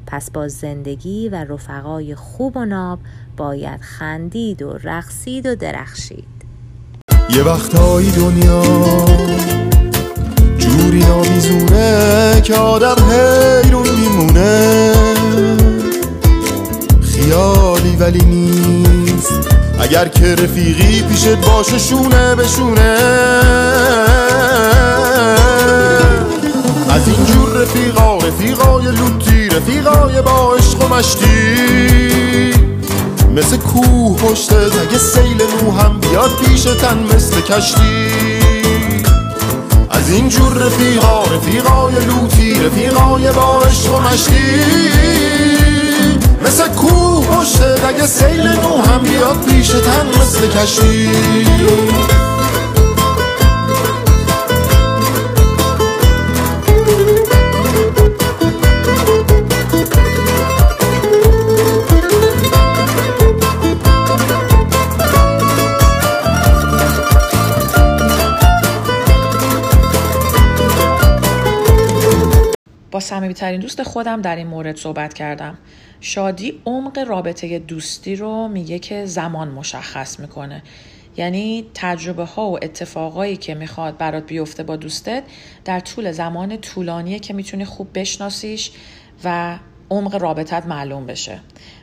پس 0.07 0.31
با 0.31 0.48
زندگی 0.48 1.29
و 1.29 1.36
رفقای 1.36 2.15
خوب 2.15 2.57
و 2.57 2.65
ناب 2.65 3.00
باید 3.38 3.81
خندید 3.81 4.62
و 4.62 4.74
رقصید 4.84 5.46
و 5.46 5.55
درخشید. 5.55 6.27
یه 7.29 7.43
وقتایی 7.43 8.12
دنیا 8.12 8.62
جوری 11.08 11.30
نامیزونه 11.30 12.42
که 12.44 12.56
آدم 12.56 12.96
حیرون 13.64 13.90
میمونه. 13.90 14.94
خیالی 17.02 17.96
ولی 18.00 18.26
نیست. 18.26 19.50
اگر 19.80 20.08
که 20.08 20.36
رفیقی 20.36 21.02
پیشت 21.02 21.36
باشه 21.36 21.78
شونه 21.78 22.36
بشونه 22.36 22.98
از 26.90 27.08
اینجور 27.08 27.50
رفیقا 27.62 28.18
رفیقای 28.18 28.86
لوتی 28.86 29.50
رفیقای 29.50 30.22
با 30.22 30.56
عشق 30.56 30.84
و 30.84 30.96
مشتی. 30.96 31.28
مثل 33.36 33.58
کوه 33.58 34.18
پشت 34.18 34.54
اگه 34.54 34.98
سیل 34.98 35.42
نو 35.42 35.72
هم 35.72 36.00
بیاد 36.00 36.32
پیشتن 36.32 36.98
مثل 37.16 37.42
کشتی. 37.42 38.37
اینجور 40.27 40.53
رفیقا 40.53 41.24
رفیقای 41.24 41.93
لوتی 42.05 42.53
رفیقای 42.53 43.31
با 43.31 43.62
عشق 43.62 43.96
و 43.96 44.00
مشتی. 44.00 44.62
مثل 46.46 46.67
کوه 46.67 47.27
پشت 47.27 47.62
اگه 47.62 48.05
سیل 48.05 48.48
نو 48.48 48.81
هم 48.81 49.01
بیاد 49.03 49.46
پیشتن 49.46 50.07
مثل 50.22 50.48
کشتی. 50.48 51.10
صمیمیترین 73.08 73.60
دوست 73.60 73.84
خودم 73.84 74.22
در 74.22 74.36
این 74.36 74.48
مورد 74.48 74.76
صحبت 74.76 75.14
کردم. 75.14 75.58
شادی 76.02 76.62
عمق 76.66 77.00
رابطه 77.00 77.60
دوستی 77.60 78.16
رو 78.16 78.48
میگه 78.48 78.80
که 78.80 79.06
زمان 79.06 79.48
مشخص 79.48 80.20
می‌کنه. 80.20 80.64
یعنی 81.18 81.66
تجربه 81.74 82.24
ها 82.26 82.50
و 82.50 82.56
اتفاقایی 82.62 83.38
که 83.38 83.56
می‌خواد 83.56 83.98
برات 83.98 84.26
بیفته 84.26 84.64
با 84.64 84.76
دوستت 84.76 85.24
در 85.66 85.80
طول 85.80 86.12
زمان 86.12 86.58
طولانیه 86.58 87.20
که 87.20 87.34
می‌تونی 87.34 87.66
خوب 87.66 87.88
بشناسیش 87.94 88.72
و 89.24 89.58
عمق 89.90 90.16
رابطت 90.16 90.66
معلوم 90.66 91.06
بشه. 91.06 91.40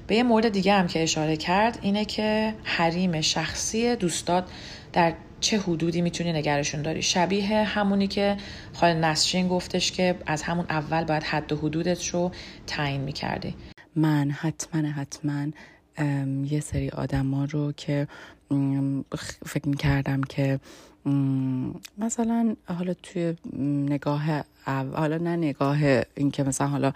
به 0.07 0.16
یه 0.16 0.23
مورد 0.23 0.49
دیگه 0.49 0.73
هم 0.73 0.87
که 0.87 1.02
اشاره 1.02 1.37
کرد 1.37 1.78
اینه 1.83 2.04
که 2.04 2.54
حریم 2.64 3.21
شخصی 3.21 3.97
دوستات 3.97 4.45
در 4.93 5.12
چه 5.44 5.58
حدودی 5.58 6.02
می‌تونی 6.02 6.32
نگرشون 6.32 6.82
داری؟ 6.82 7.02
شبیه 7.02 7.64
همونی 7.64 8.06
که 8.06 8.36
خال 8.72 8.92
نسرین 8.92 9.48
گفتش 9.48 9.92
که 9.92 10.16
از 10.26 10.42
همون 10.42 10.66
اول 10.68 11.04
باید 11.04 11.22
حد 11.22 11.52
و 11.52 11.56
حدودت 11.56 12.08
رو 12.08 12.30
تعیین 12.66 13.00
می‌کردی. 13.00 13.54
من 13.96 14.30
حتما 14.30 14.88
حتما 14.88 15.46
یه 16.44 16.60
سری 16.60 16.88
آدما 16.90 17.44
رو 17.44 17.72
که 17.72 18.08
فکر 19.46 19.68
می‌کردم 19.68 20.20
که 20.20 20.60
مثلا 21.98 22.56
حالا 22.66 22.94
توی 23.02 23.34
نگاه 23.88 24.22
حالا 24.66 25.18
نه 25.18 25.36
نگاه 25.36 25.78
اینکه 26.14 26.42
مثلا 26.42 26.66
حالا 26.66 26.92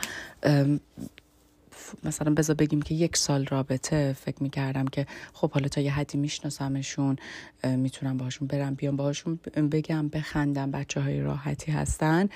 مثلا 2.04 2.34
بذار 2.34 2.56
بگیم 2.56 2.82
که 2.82 2.94
یک 2.94 3.16
سال 3.16 3.46
رابطه 3.46 4.16
فکر 4.20 4.42
می‌کردم 4.42 4.84
که 4.84 5.06
خب 5.32 5.50
حالا 5.50 5.68
تا 5.68 5.80
یه 5.80 5.92
حدی 5.92 6.18
میشناسمشون 6.18 7.16
می‌تونم 7.64 8.16
باهاشون 8.16 8.48
برم 8.48 8.74
بیام 8.74 8.96
باهاشون 8.96 9.38
بگم 9.72 10.08
بخندم 10.08 10.70
بچه 10.70 11.00
های 11.00 11.20
راحتی 11.20 11.72
هستن. 11.72 12.28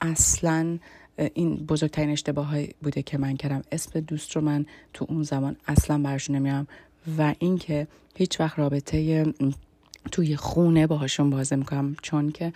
اصلا 0.00 0.78
این 1.34 1.56
بزرگترین 1.56 2.10
اشتباه 2.10 2.66
بوده 2.82 3.02
که 3.02 3.18
من 3.18 3.36
کردم. 3.36 3.62
اسم 3.72 4.00
دوست 4.00 4.36
رو 4.36 4.42
من 4.42 4.66
تو 4.94 5.06
اون 5.08 5.22
زمان 5.22 5.56
اصلا 5.66 5.98
برشون 5.98 6.36
نمیام 6.36 6.66
و 7.18 7.34
اینکه 7.38 7.86
هیچ 8.16 8.40
وقت 8.40 8.58
رابطه 8.58 9.26
توی 10.12 10.36
خونه 10.36 10.86
باهاشون 10.86 11.30
بازه 11.30 11.56
می‌کنم 11.56 11.96
چون 12.02 12.30
که 12.30 12.52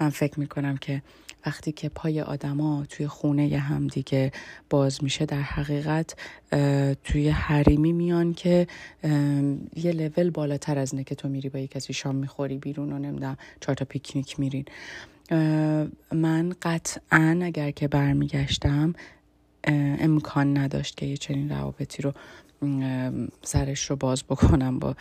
من 0.00 0.10
فکر 0.10 0.40
می‌کنم 0.40 0.76
که 0.76 1.02
وقتی 1.46 1.72
که 1.72 1.88
پای 1.88 2.20
آدما 2.20 2.84
توی 2.88 3.06
خونه 3.06 3.58
هم 3.58 3.86
دیگه 3.86 4.32
باز 4.70 5.04
میشه 5.04 5.26
در 5.26 5.40
حقیقت 5.40 6.16
توی 7.04 7.28
حریمی 7.28 7.92
میان 7.92 8.34
که 8.34 8.66
یه 9.76 9.92
لول 9.92 10.30
بالاتر 10.30 10.78
از 10.78 10.92
اینه 10.92 11.04
که 11.04 11.14
تو 11.14 11.28
میری 11.28 11.48
با 11.48 11.58
یه 11.58 11.66
کسی 11.66 11.92
شام 11.92 12.16
می‌خوری 12.16 12.58
بیرون 12.58 12.92
و 12.92 12.98
نمی‌دونم 12.98 13.36
چهار 13.60 13.76
تا 13.76 13.84
پیکنیک 13.84 14.40
میرین. 14.40 14.64
من 16.12 16.54
قطعا 16.62 17.40
اگر 17.42 17.70
که 17.70 17.88
برمیگشتم 17.88 18.94
امکان 19.98 20.58
نداشت 20.58 20.96
که 20.96 21.06
یه 21.06 21.16
چنین 21.16 21.50
روابطی 21.50 22.02
رو 22.02 22.12
سرش 23.42 23.90
رو 23.90 23.96
باز 23.96 24.24
بکنم 24.24 24.78
با 24.78 24.94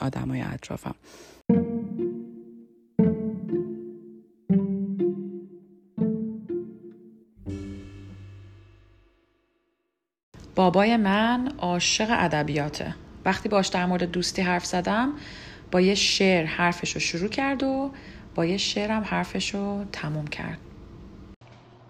آدمای 0.00 0.40
اطرافم. 0.40 0.94
بابای 10.54 10.96
من 10.96 11.52
عاشق 11.58 12.06
ادبیاته. 12.10 12.94
وقتی 13.24 13.48
باش 13.48 13.68
در 13.68 13.86
مورد 13.86 14.04
دوستی 14.04 14.42
حرف 14.42 14.66
زدم 14.66 15.12
با 15.70 15.80
یه 15.80 15.94
شعر 15.94 16.44
حرفش 16.44 16.92
رو 16.92 17.00
شروع 17.00 17.28
کرد 17.28 17.62
و 17.62 17.90
با 18.34 18.44
یه 18.44 18.56
شعرم 18.56 19.02
حرفش 19.02 19.54
رو 19.54 19.84
تموم 19.92 20.26
کرد. 20.26 20.58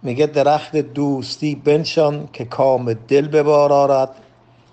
میگه 0.02 0.26
درخت 0.26 0.76
دوستی 0.76 1.54
بنشان 1.54 2.28
که 2.32 2.44
کام 2.44 2.92
دل 2.92 3.28
به 3.28 3.42
بار 3.42 3.72
آرد. 3.72 4.25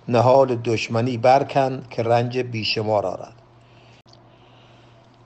نهال 0.08 0.54
دشمنی 0.54 1.16
برکن 1.16 1.82
که 1.90 2.02
رنج 2.02 2.38
بیشمار 2.38 3.06
آرد. 3.06 3.32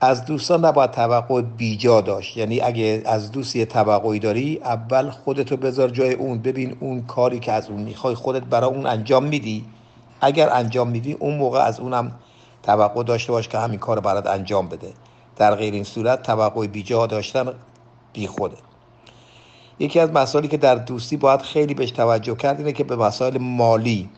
از 0.01 0.25
دوستان 0.25 0.65
نباید 0.65 0.91
توقع 0.91 1.41
بیجا 1.41 2.01
داشت. 2.01 2.37
یعنی 2.37 2.61
اگه 2.61 3.01
از 3.05 3.31
دوست 3.31 3.55
یه 3.55 3.65
توقعی 3.65 4.19
داری 4.19 4.59
اول 4.63 5.09
خودتو 5.09 5.57
بذار 5.57 5.89
جای 5.89 6.13
اون. 6.13 6.41
ببین 6.41 6.77
اون 6.79 7.01
کاری 7.01 7.39
که 7.39 7.51
از 7.51 7.69
اون 7.69 7.81
می‌خوای 7.81 8.15
خودت 8.15 8.43
برای 8.43 8.69
اون 8.69 8.85
انجام 8.85 9.23
میدی. 9.23 9.65
اگر 10.21 10.49
انجام 10.49 10.89
میدی 10.89 11.13
اون 11.13 11.37
موقع 11.37 11.59
از 11.59 11.79
اونم 11.79 12.11
توقع 12.63 13.03
داشته 13.03 13.31
باش 13.31 13.47
که 13.47 13.57
همین 13.57 13.79
کار 13.79 13.99
برات 13.99 14.27
انجام 14.27 14.67
بده. 14.67 14.93
در 15.35 15.55
غیر 15.55 15.73
این 15.73 15.83
صورت 15.83 16.23
توقع 16.23 16.67
بیجا 16.67 17.07
داشتن 17.07 17.53
بی 18.13 18.27
خوده 18.27 18.57
یکی 19.79 19.99
از 19.99 20.11
مسائلی 20.11 20.47
که 20.47 20.57
در 20.57 20.75
دوستی 20.75 21.17
باید 21.17 21.41
خیلی 21.41 21.73
بهش 21.73 21.91
توجه 21.91 22.35
کرد 22.35 22.57
اینه 22.57 22.71
که 22.71 22.83
به 22.83 22.95
مسائل 22.95 23.37
مالی 23.37 24.09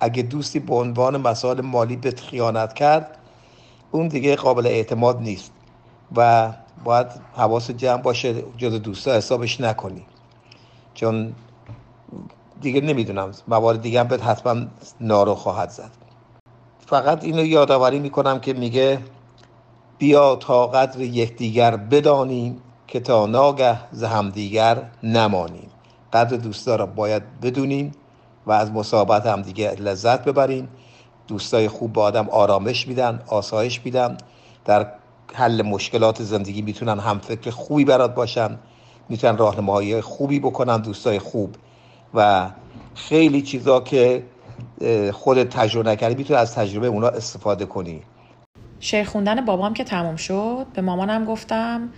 اگه 0.00 0.22
دوستی 0.22 0.58
به 0.58 0.74
عنوان 0.74 1.16
مسائل 1.16 1.60
مالی 1.60 1.96
به 1.96 2.10
خیانت 2.10 2.74
کرد 2.74 3.18
اون 3.90 4.08
دیگه 4.08 4.36
قابل 4.36 4.66
اعتماد 4.66 5.20
نیست 5.20 5.52
و 6.16 6.52
باید 6.84 7.06
حواس 7.36 7.70
جمع 7.70 8.02
باشه 8.02 8.42
جز 8.56 8.82
دوستا 8.82 9.14
حسابش 9.14 9.60
نکنی. 9.60 10.06
چون 10.94 11.34
دیگه 12.60 12.80
نمی‌دونم 12.80 13.30
موارد 13.48 13.82
دیگه 13.82 14.00
هم 14.00 14.08
حتما 14.22 14.66
نارو 15.00 15.34
خواهد 15.34 15.70
زد. 15.70 15.90
فقط 16.86 17.24
اینو 17.24 17.46
یادآوری 17.46 17.98
می‌کنم 17.98 18.40
که 18.40 18.52
میگه 18.52 18.98
بیا 19.98 20.36
تا 20.36 20.66
قدر 20.66 21.00
یکدیگر 21.00 21.76
بدانیم 21.76 22.62
که 22.86 23.00
تا 23.00 23.26
ناگه 23.26 23.78
ز 23.92 24.04
همدیگر 24.04 24.82
نمانیم. 25.02 25.68
قدر 26.12 26.36
دوستا 26.36 26.76
را 26.76 26.86
باید 26.86 27.40
بدونیم 27.40 27.92
و 28.46 28.52
از 28.52 28.72
مصاحبت 28.72 29.26
همدیگه 29.26 29.70
لذت 29.70 30.24
ببریم 30.24 30.68
دوستای 31.28 31.68
خوب 31.68 31.92
به 31.92 32.00
آدم 32.00 32.28
آرامش 32.28 32.88
میدن 32.88 33.20
آسایش 33.26 33.80
میدن. 33.84 34.16
در 34.64 34.86
حل 35.34 35.62
مشکلات 35.62 36.22
زندگی 36.22 36.62
می‌تونن 36.62 36.98
هم 36.98 37.18
فکر 37.18 37.50
خوبی 37.50 37.84
برات 37.84 38.14
باشن 38.14 38.58
می‌تونن 39.08 39.36
راهنمایی 39.36 40.00
خوبی 40.00 40.40
بکنن 40.40 40.76
دوستای 40.76 41.18
خوب. 41.18 41.54
و 42.14 42.50
خیلی 42.94 43.42
چیزا 43.42 43.80
که 43.80 44.22
خودت 45.12 45.48
تجربه 45.48 45.90
نکردی 45.90 46.14
می‌تونی 46.14 46.38
از 46.38 46.54
تجربه 46.54 46.86
اونا 46.86 47.08
استفاده 47.08 47.66
کنی. 47.66 48.02
شعر 48.80 49.04
خوندن 49.04 49.44
بابام 49.44 49.74
که 49.74 49.84
تموم 49.84 50.16
شد 50.16 50.66
به 50.74 50.82
مامانم 50.82 51.24
گفتم 51.24 51.88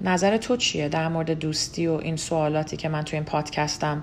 نظر 0.00 0.36
تو 0.36 0.56
چیه؟ 0.56 0.88
در 0.88 1.08
مورد 1.08 1.30
دوستی 1.30 1.86
و 1.86 1.92
این 1.92 2.16
سوالاتی 2.16 2.76
که 2.76 2.88
من 2.88 3.02
توی 3.02 3.16
این 3.16 3.24
پادکستم 3.24 4.02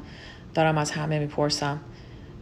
دارم 0.54 0.78
از 0.78 0.92
همه 0.92 1.20
می‌پرسم. 1.20 1.80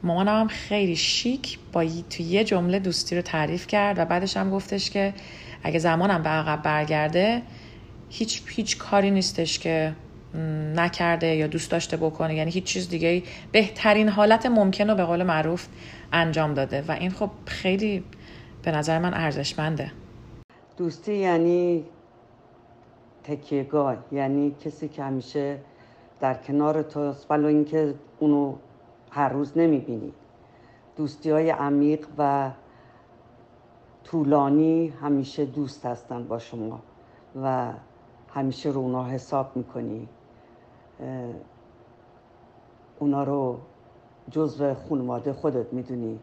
مامانم 0.03 0.39
هم 0.39 0.47
خیلی 0.47 0.95
شیک 0.95 1.59
با 1.73 1.85
تو 2.09 2.23
یه 2.23 2.43
جمله 2.43 2.79
دوستی 2.79 3.15
رو 3.15 3.21
تعریف 3.21 3.67
کرد 3.67 3.99
و 3.99 4.05
بعدش 4.05 4.37
هم 4.37 4.49
گفتش 4.49 4.89
که 4.89 5.13
اگه 5.63 5.79
زمانم 5.79 6.23
به 6.23 6.29
عقب 6.29 6.61
برگرده 6.63 7.41
هیچ 8.09 8.43
هیچ 8.47 8.77
کاری 8.77 9.11
نیستش 9.11 9.59
که 9.59 9.93
نکرده 10.75 11.35
یا 11.35 11.47
دوست 11.47 11.71
داشته 11.71 11.97
بکنه. 11.97 12.35
یعنی 12.35 12.51
هیچ 12.51 12.63
چیز 12.63 12.89
دیگه 12.89 13.23
بهترین 13.51 14.09
حالت 14.09 14.45
ممکن 14.45 14.89
رو 14.89 14.95
به 14.95 15.03
قول 15.03 15.23
معروف 15.23 15.67
انجام 16.13 16.53
داده. 16.53 16.83
و 16.87 16.91
این 16.91 17.11
خب 17.11 17.29
خیلی 17.45 18.03
به 18.63 18.71
نظر 18.71 18.99
من 18.99 19.13
ارزشمنده. 19.13 19.91
دوستی 20.77 21.13
یعنی 21.13 21.85
تکیهگاه. 23.23 23.97
یعنی 24.11 24.55
کسی 24.65 24.87
که 24.87 25.03
همیشه 25.03 25.57
در 26.19 26.33
کنار 26.33 26.81
تو 26.81 27.13
ولو 27.29 27.47
اینکه 27.47 27.93
اونو 28.19 28.55
هر 29.11 29.29
روز 29.29 29.57
نمی‌بینی. 29.57 30.13
دوستی 30.95 31.29
های 31.29 31.49
عمیق 31.49 32.07
و 32.17 32.51
طولانی 34.03 34.87
همیشه 34.87 35.45
دوست 35.45 35.85
هستن 35.85 36.27
با 36.27 36.39
شما 36.39 36.79
و 37.43 37.73
همیشه 38.29 38.69
رو 38.69 38.81
اونا 38.81 39.05
حساب 39.05 39.57
می‌کنی. 39.57 40.07
اونا 42.99 43.23
رو 43.23 43.59
جزو 44.31 44.73
خانواده 44.73 45.33
خودت 45.33 45.73
می‌دونی. 45.73 46.19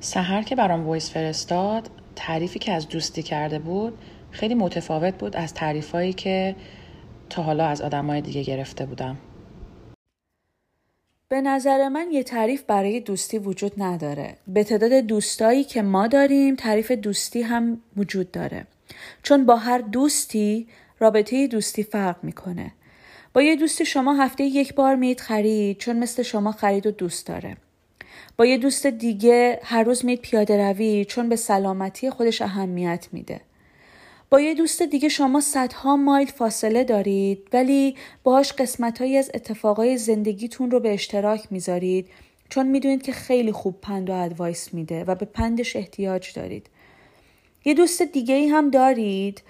سهر 0.00 0.42
که 0.42 0.56
برام 0.56 0.86
وایس 0.86 1.10
فرستاد 1.12 1.90
تعریفی 2.18 2.58
که 2.58 2.72
از 2.72 2.88
دوستی 2.88 3.22
کرده 3.22 3.58
بود 3.58 3.98
خیلی 4.30 4.54
متفاوت 4.54 5.14
بود 5.14 5.36
از 5.36 5.54
تعریفایی 5.54 6.12
که 6.12 6.56
تا 7.30 7.42
حالا 7.42 7.66
از 7.66 7.82
آدمای 7.82 8.20
دیگه 8.20 8.42
گرفته 8.42 8.86
بودم 8.86 9.16
به 11.28 11.40
نظر 11.40 11.88
من 11.88 12.06
یه 12.12 12.22
تعریف 12.22 12.62
برای 12.62 13.00
دوستی 13.00 13.38
وجود 13.38 13.72
نداره. 13.82 14.36
به 14.46 14.64
تعداد 14.64 14.92
دوستایی 14.92 15.64
که 15.64 15.82
ما 15.82 16.06
داریم 16.06 16.56
تعریف 16.56 16.90
دوستی 16.92 17.42
هم 17.42 17.80
وجود 17.96 18.30
داره. 18.30 18.66
چون 19.22 19.46
با 19.46 19.56
هر 19.56 19.78
دوستی 19.78 20.68
رابطه 20.98 21.46
دوستی 21.46 21.82
فرق 21.82 22.16
می‌کنه. 22.22 22.72
با 23.34 23.42
یه 23.42 23.56
دوستی 23.56 23.86
شما 23.86 24.14
هفته 24.14 24.44
یک 24.44 24.74
بار 24.74 24.94
میید 24.94 25.20
خرید 25.20 25.78
چون 25.78 25.96
مثل 25.96 26.22
شما 26.22 26.52
خرید 26.52 26.86
و 26.86 26.90
دوست 26.90 27.26
داره. 27.26 27.56
با 28.38 28.46
یه 28.46 28.58
دوست 28.58 28.86
دیگه 28.86 29.60
هر 29.62 29.82
روز 29.82 30.04
میید 30.04 30.20
پیاده 30.20 30.70
روی 30.70 31.04
چون 31.04 31.28
به 31.28 31.36
سلامتی 31.36 32.10
خودش 32.10 32.42
اهمیت 32.42 33.08
میده. 33.12 33.40
با 34.30 34.40
یه 34.40 34.54
دوست 34.54 34.82
دیگه 34.82 35.08
شما 35.08 35.40
صدها 35.40 35.96
مایل 35.96 36.26
فاصله 36.26 36.84
دارید 36.84 37.48
ولی 37.52 37.96
باهاش 38.22 38.52
قسمتهایی 38.52 39.16
از 39.16 39.30
اتفاقای 39.34 39.96
زندگیتون 39.96 40.70
رو 40.70 40.80
به 40.80 40.94
اشتراک 40.94 41.46
می‌ذارید 41.50 42.08
چون 42.48 42.66
می‌دونید 42.66 43.02
که 43.02 43.12
خیلی 43.12 43.52
خوب 43.52 43.80
پند 43.80 44.10
و 44.10 44.12
ادوایس 44.12 44.74
میده 44.74 45.04
و 45.04 45.14
به 45.14 45.26
پندش 45.26 45.76
احتیاج 45.76 46.32
دارید. 46.32 46.66
یه 47.64 47.74
دوست 47.74 48.02
دیگه 48.02 48.34
ای 48.34 48.48
هم 48.48 48.70
دارید 48.70 49.42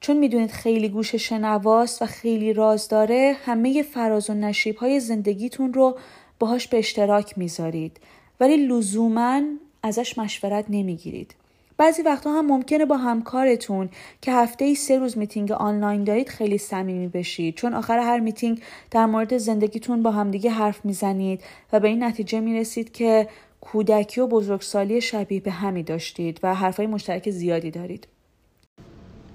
چون 0.00 0.16
می‌دونید 0.16 0.50
خیلی 0.50 0.88
گوش 0.88 1.14
شنواست 1.14 2.02
و 2.02 2.06
خیلی 2.06 2.52
راز 2.52 2.88
داره 2.88 3.36
همه 3.44 3.82
فراز 3.82 4.30
و 4.30 4.34
نشیب 4.34 4.76
های 4.76 5.00
زندگیتون 5.00 5.72
رو 5.72 5.98
باهاش 6.38 6.68
به 6.68 6.78
اشتراک 6.78 7.38
می‌ذارید 7.38 8.00
ولی 8.42 8.56
لزوما 8.66 9.42
ازش 9.82 10.18
مشورت 10.18 10.64
نمی‌گیرید. 10.68 11.34
بعضی 11.76 12.02
وقتا 12.02 12.32
هم 12.32 12.46
ممکنه 12.46 12.84
با 12.84 12.96
همکارتون 12.96 13.88
که 14.20 14.32
هفته 14.32 14.64
ای 14.64 14.74
سه 14.74 14.98
روز 14.98 15.18
میتینگ 15.18 15.52
آنلاین 15.52 16.04
دارید 16.04 16.28
خیلی 16.28 16.58
صمیمی 16.58 17.08
بشید. 17.08 17.54
چون 17.54 17.74
آخر 17.74 17.98
هر 17.98 18.20
میتینگ 18.20 18.62
در 18.90 19.06
مورد 19.06 19.36
زندگیتون 19.36 20.02
با 20.02 20.10
همدیگه 20.10 20.50
حرف 20.50 20.84
می‌زنید 20.84 21.42
و 21.72 21.80
به 21.80 21.88
این 21.88 22.04
نتیجه 22.04 22.40
می‌رسید 22.40 22.92
که 22.92 23.28
کودکی 23.60 24.20
و 24.20 24.26
بزرگسالی 24.26 25.00
شبیه 25.00 25.40
به 25.40 25.50
همی 25.50 25.82
داشتید 25.82 26.40
و 26.42 26.54
حرفای 26.54 26.86
مشترک 26.86 27.30
زیادی 27.30 27.70
دارید. 27.70 28.08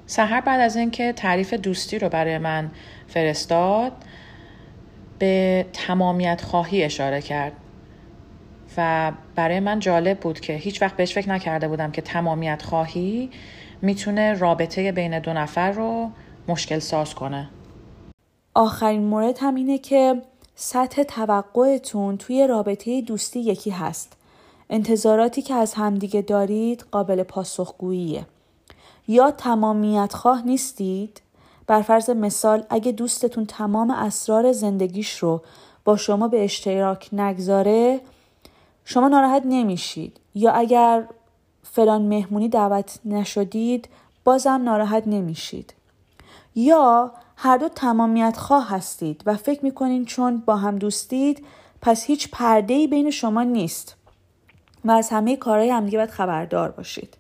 سهر 0.06 0.42
بعد 0.42 0.60
از 0.62 0.76
اینکه 0.76 1.14
تعریف 1.14 1.54
دوستی 1.54 2.00
رو 2.00 2.10
برای 2.10 2.38
من 2.38 2.72
فرستاد 3.08 3.92
به 5.20 5.66
تمامیت 5.74 6.42
خواهی 6.42 6.84
اشاره 6.84 7.22
کرد. 7.22 7.54
و 8.78 9.12
برای 9.36 9.60
من 9.60 9.80
جالب 9.80 10.20
بود 10.20 10.40
که 10.40 10.54
هیچ 10.54 10.82
وقت 10.82 10.96
بهش 10.96 11.14
فکر 11.14 11.30
نکرده 11.30 11.68
بودم 11.68 11.92
که 11.92 12.02
تمامیت 12.02 12.62
خواهی 12.62 13.30
می‌تونه 13.82 14.34
رابطه 14.34 14.92
بین 14.92 15.20
دو 15.20 15.34
نفر 15.34 15.72
رو 15.72 16.10
مشکل 16.48 16.80
ساز 16.80 17.16
کنه. 17.16 17.50
آخرین 18.54 19.04
مورد 19.04 19.38
هم 19.42 19.56
اینه 19.56 19.78
که 19.78 20.22
سطح 20.56 21.04
توقعتون 21.04 22.18
توی 22.18 22.48
رابطه 22.48 23.02
دوستی 23.02 23.40
یکی 23.40 23.70
هست. 23.70 24.14
انتظاراتی 24.70 25.42
که 25.42 25.54
از 25.54 25.74
همدیگه 25.74 26.22
دارید 26.22 26.86
قابل 26.92 27.24
پاسخگوییه. 27.24 28.26
یا 29.08 29.32
تمامیت 29.32 30.14
خواه 30.14 30.46
نیستید؟ 30.46 31.22
بر 31.68 31.82
فرض 31.82 32.10
مثال 32.10 32.64
اگه 32.70 32.92
دوستتون 32.92 33.46
تمام 33.46 33.92
اسرار 33.92 34.52
زندگیش 34.52 35.18
رو 35.18 35.42
با 35.86 35.98
شما 35.98 36.28
به 36.28 36.44
اشتراک 36.44 37.10
نگذاره 37.14 38.00
شما 38.90 39.08
ناراحت 39.08 39.44
نمیشید. 39.46 40.20
یا 40.36 40.52
اگر 40.52 41.08
فلان 41.64 42.02
مهمونی 42.02 42.50
دعوت 42.50 43.00
نشدید 43.06 43.90
بازم 44.24 44.62
ناراحت 44.64 45.04
نمیشید. 45.08 45.74
یا 46.56 47.12
هر 47.36 47.58
دو 47.58 47.70
تمامیت 47.70 48.38
خواه 48.38 48.70
هستید 48.70 49.22
و 49.26 49.36
فکر 49.36 49.66
می‌کنین 49.66 50.06
چون 50.06 50.38
با 50.38 50.56
هم 50.56 50.78
دوستید 50.78 51.46
پس 51.82 52.04
هیچ 52.04 52.30
پرده 52.32 52.74
ای 52.74 52.88
بین 52.88 53.12
شما 53.12 53.44
نیست 53.44 53.96
و 54.86 54.92
از 54.92 55.10
همه 55.10 55.36
کارهای 55.36 55.70
همدیگه 55.70 55.98
باید 55.98 56.10
خبردار 56.10 56.72
باشید. 56.72 57.18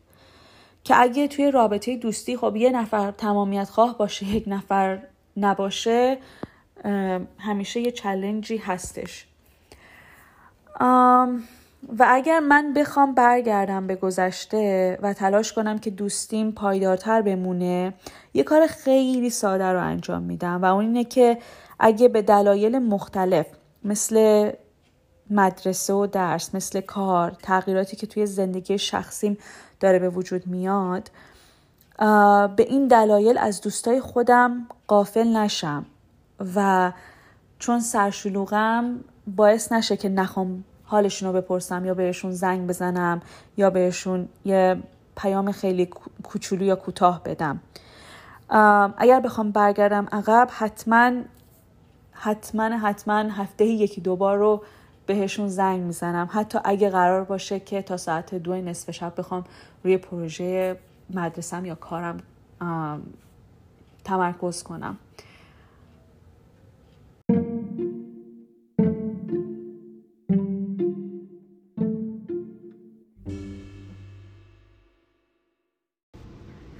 که 0.83 1.01
اگه 1.01 1.27
توی 1.27 1.51
رابطه 1.51 1.97
دوستی 1.97 2.37
خب 2.37 2.55
یه 2.55 2.69
نفر 2.69 3.11
تمامیت 3.11 3.69
خواه 3.69 3.97
باشه 3.97 4.27
یک 4.27 4.43
نفر 4.47 4.99
نباشه 5.37 6.17
همیشه 7.39 7.79
یه 7.79 7.91
چلنجی 7.91 8.57
هستش. 8.57 9.27
و 11.99 12.05
اگر 12.09 12.39
من 12.39 12.73
بخوام 12.73 13.13
برگردم 13.13 13.87
به 13.87 13.95
گذشته 13.95 14.97
و 15.01 15.13
تلاش 15.13 15.53
کنم 15.53 15.79
که 15.79 15.89
دوستیم 15.89 16.51
پایدارتر 16.51 17.21
بمونه 17.21 17.93
یه 18.33 18.43
کار 18.43 18.67
خیلی 18.67 19.29
ساده 19.29 19.63
رو 19.63 19.83
انجام 19.83 20.23
میدم 20.23 20.61
و 20.61 20.65
اون 20.65 20.85
اینه 20.85 21.03
که 21.03 21.37
اگه 21.79 22.07
به 22.07 22.21
دلایل 22.21 22.79
مختلف 22.79 23.45
مثل 23.83 24.51
مدرسه 25.29 25.93
و 25.93 26.07
درس 26.07 26.55
مثل 26.55 26.81
کار 26.81 27.37
تغییراتی 27.43 27.95
که 27.95 28.07
توی 28.07 28.25
زندگی 28.25 28.77
شخصیم 28.77 29.37
داره 29.79 29.99
به 29.99 30.09
وجود 30.09 30.47
میاد 30.47 31.11
به 32.55 32.65
این 32.67 32.87
دلایل 32.87 33.37
از 33.37 33.61
دوستای 33.61 34.01
خودم 34.01 34.67
قافل 34.87 35.27
نشم 35.27 35.85
و 36.55 36.91
چون 37.59 37.79
سرشلوغم 37.79 38.99
باعث 39.27 39.71
نشه 39.71 39.97
که 39.97 40.09
نخوام 40.09 40.63
حالشون 40.89 41.29
رو 41.29 41.41
بپرسم 41.41 41.85
یا 41.85 41.93
بهشون 41.93 42.31
زنگ 42.31 42.67
بزنم 42.67 43.21
یا 43.57 43.69
بهشون 43.69 44.27
یه 44.45 44.83
پیام 45.17 45.51
خیلی 45.51 45.89
کوچولو 46.23 46.65
یا 46.65 46.75
کوتاه 46.75 47.21
بدم. 47.23 47.59
اگر 48.97 49.19
بخوام 49.19 49.51
برگردم 49.51 50.07
عقب 50.11 50.49
حتما 50.51 51.11
حتما 52.11 52.77
حتما 52.77 53.15
هفته 53.15 53.65
یکی 53.65 54.01
دوبار 54.01 54.37
رو 54.37 54.63
بهشون 55.05 55.47
زنگ 55.47 55.81
می‌زنم. 55.81 56.29
حتی 56.31 56.59
اگه 56.63 56.89
قرار 56.89 57.23
باشه 57.23 57.59
که 57.59 57.81
تا 57.81 57.97
ساعت 57.97 58.35
دو 58.35 58.55
نصف 58.55 58.91
شب 58.91 59.13
بخوام 59.17 59.43
روی 59.83 59.97
پروژه 59.97 60.77
مدرسم 61.09 61.65
یا 61.65 61.75
کارم 61.75 62.17
تمرکز 64.03 64.63
کنم. 64.63 64.97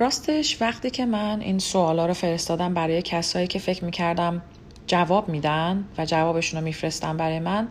راستش 0.07 0.61
وقتی 0.61 0.89
که 0.89 1.05
من 1.05 1.41
این 1.41 1.59
سوالا 1.59 2.05
رو 2.05 2.13
فرستادم 2.13 2.73
برای 2.73 3.01
کسایی 3.01 3.47
که 3.47 3.59
فکر 3.59 3.85
می‌کردم 3.85 4.41
جواب 4.87 5.29
میدن 5.29 5.85
و 5.97 6.05
جوابشون 6.05 6.59
رو 6.59 6.65
میفرستم 6.65 7.17
برای 7.17 7.39
من 7.39 7.67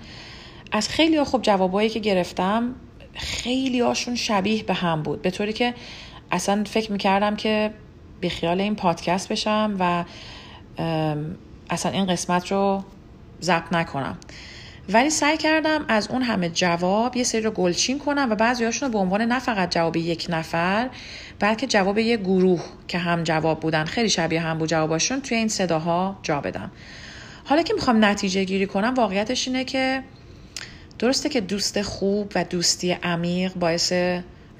از 0.72 0.88
خیلی 0.88 1.24
خوب 1.24 1.42
جوابایی 1.42 1.88
که 1.88 1.98
گرفتم 1.98 2.74
خیلی 3.14 3.80
هاشون 3.80 4.14
شبیه 4.14 4.62
به 4.62 4.74
هم 4.74 5.02
بود. 5.02 5.22
به 5.22 5.30
طوری 5.30 5.52
که 5.52 5.74
اصلا 6.30 6.64
فکر 6.66 6.92
می‌کردم 6.92 7.36
که 7.36 7.70
بیخیال 8.20 8.60
این 8.60 8.76
پادکست 8.76 9.28
بشم 9.28 9.76
و 9.78 10.04
اصلا 11.70 11.92
این 11.92 12.06
قسمت 12.06 12.52
رو 12.52 12.84
ضبط 13.42 13.72
نکنم. 13.72 14.18
ولی 14.88 15.10
سعی 15.10 15.36
کردم 15.36 15.84
از 15.88 16.08
اون 16.08 16.22
همه 16.22 16.48
جواب 16.48 17.16
یه 17.16 17.24
سری 17.24 17.40
رو 17.40 17.50
گلچین 17.50 17.98
کنم 17.98 18.28
و 18.30 18.34
بعضی 18.34 18.64
هاشون 18.64 18.88
رو 18.88 18.92
به 18.92 18.98
عنوان 18.98 19.22
نه 19.22 19.38
فقط 19.38 19.70
جواب 19.70 19.96
یک 19.96 20.26
نفر 20.28 20.90
بلکه 21.40 21.66
جواب 21.66 21.98
یه 21.98 22.16
گروه 22.16 22.64
که 22.88 22.98
هم 22.98 23.24
جواب 23.24 23.60
بودن 23.60 23.84
خیلی 23.84 24.08
شبیه 24.08 24.40
هم 24.40 24.58
بود 24.58 24.68
جواباشون 24.68 25.20
توی 25.20 25.36
این 25.36 25.48
صداها 25.48 26.18
جا 26.22 26.40
بدم. 26.40 26.70
حالا 27.44 27.62
که 27.62 27.74
می‌خوام 27.74 28.04
نتیجه 28.04 28.44
گیری 28.44 28.66
کنم 28.66 28.94
واقعیتش 28.94 29.48
اینه 29.48 29.64
که 29.64 30.02
درسته 30.98 31.28
که 31.28 31.40
دوست 31.40 31.82
خوب 31.82 32.32
و 32.34 32.44
دوستی 32.44 32.92
عمیق 32.92 33.54
باعث 33.54 33.92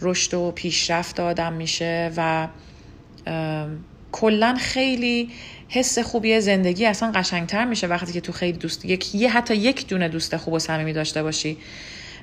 رشد 0.00 0.34
و 0.34 0.50
پیشرفت 0.50 1.20
آدم 1.20 1.52
میشه 1.52 2.12
و 2.16 2.48
کلا 4.12 4.54
خیلی 4.60 5.30
حس 5.68 5.98
خوبی 5.98 6.40
زندگی 6.40 6.86
اصلا 6.86 7.12
قشنگتر 7.14 7.64
میشه 7.64 7.86
وقتی 7.86 8.12
که 8.12 8.20
تو 8.20 8.32
خیلی 8.32 8.58
دوست 8.58 8.84
یک 8.84 9.14
یه 9.14 9.30
حتی 9.30 9.54
یک 9.54 9.86
دونه 9.88 10.08
دوست 10.08 10.36
خوب 10.36 10.54
و 10.54 10.58
صمیمی 10.58 10.92
داشته 10.92 11.22
باشی. 11.22 11.58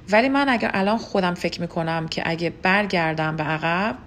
ولی 0.09 0.29
من 0.29 0.49
اگر 0.49 0.71
الان 0.73 0.97
خودم 0.97 1.33
فکر 1.33 1.61
می‌کنم 1.61 2.07
که 2.07 2.23
اگه 2.25 2.49
برگردم 2.49 3.35
به 3.35 3.43
عقب 3.43 3.97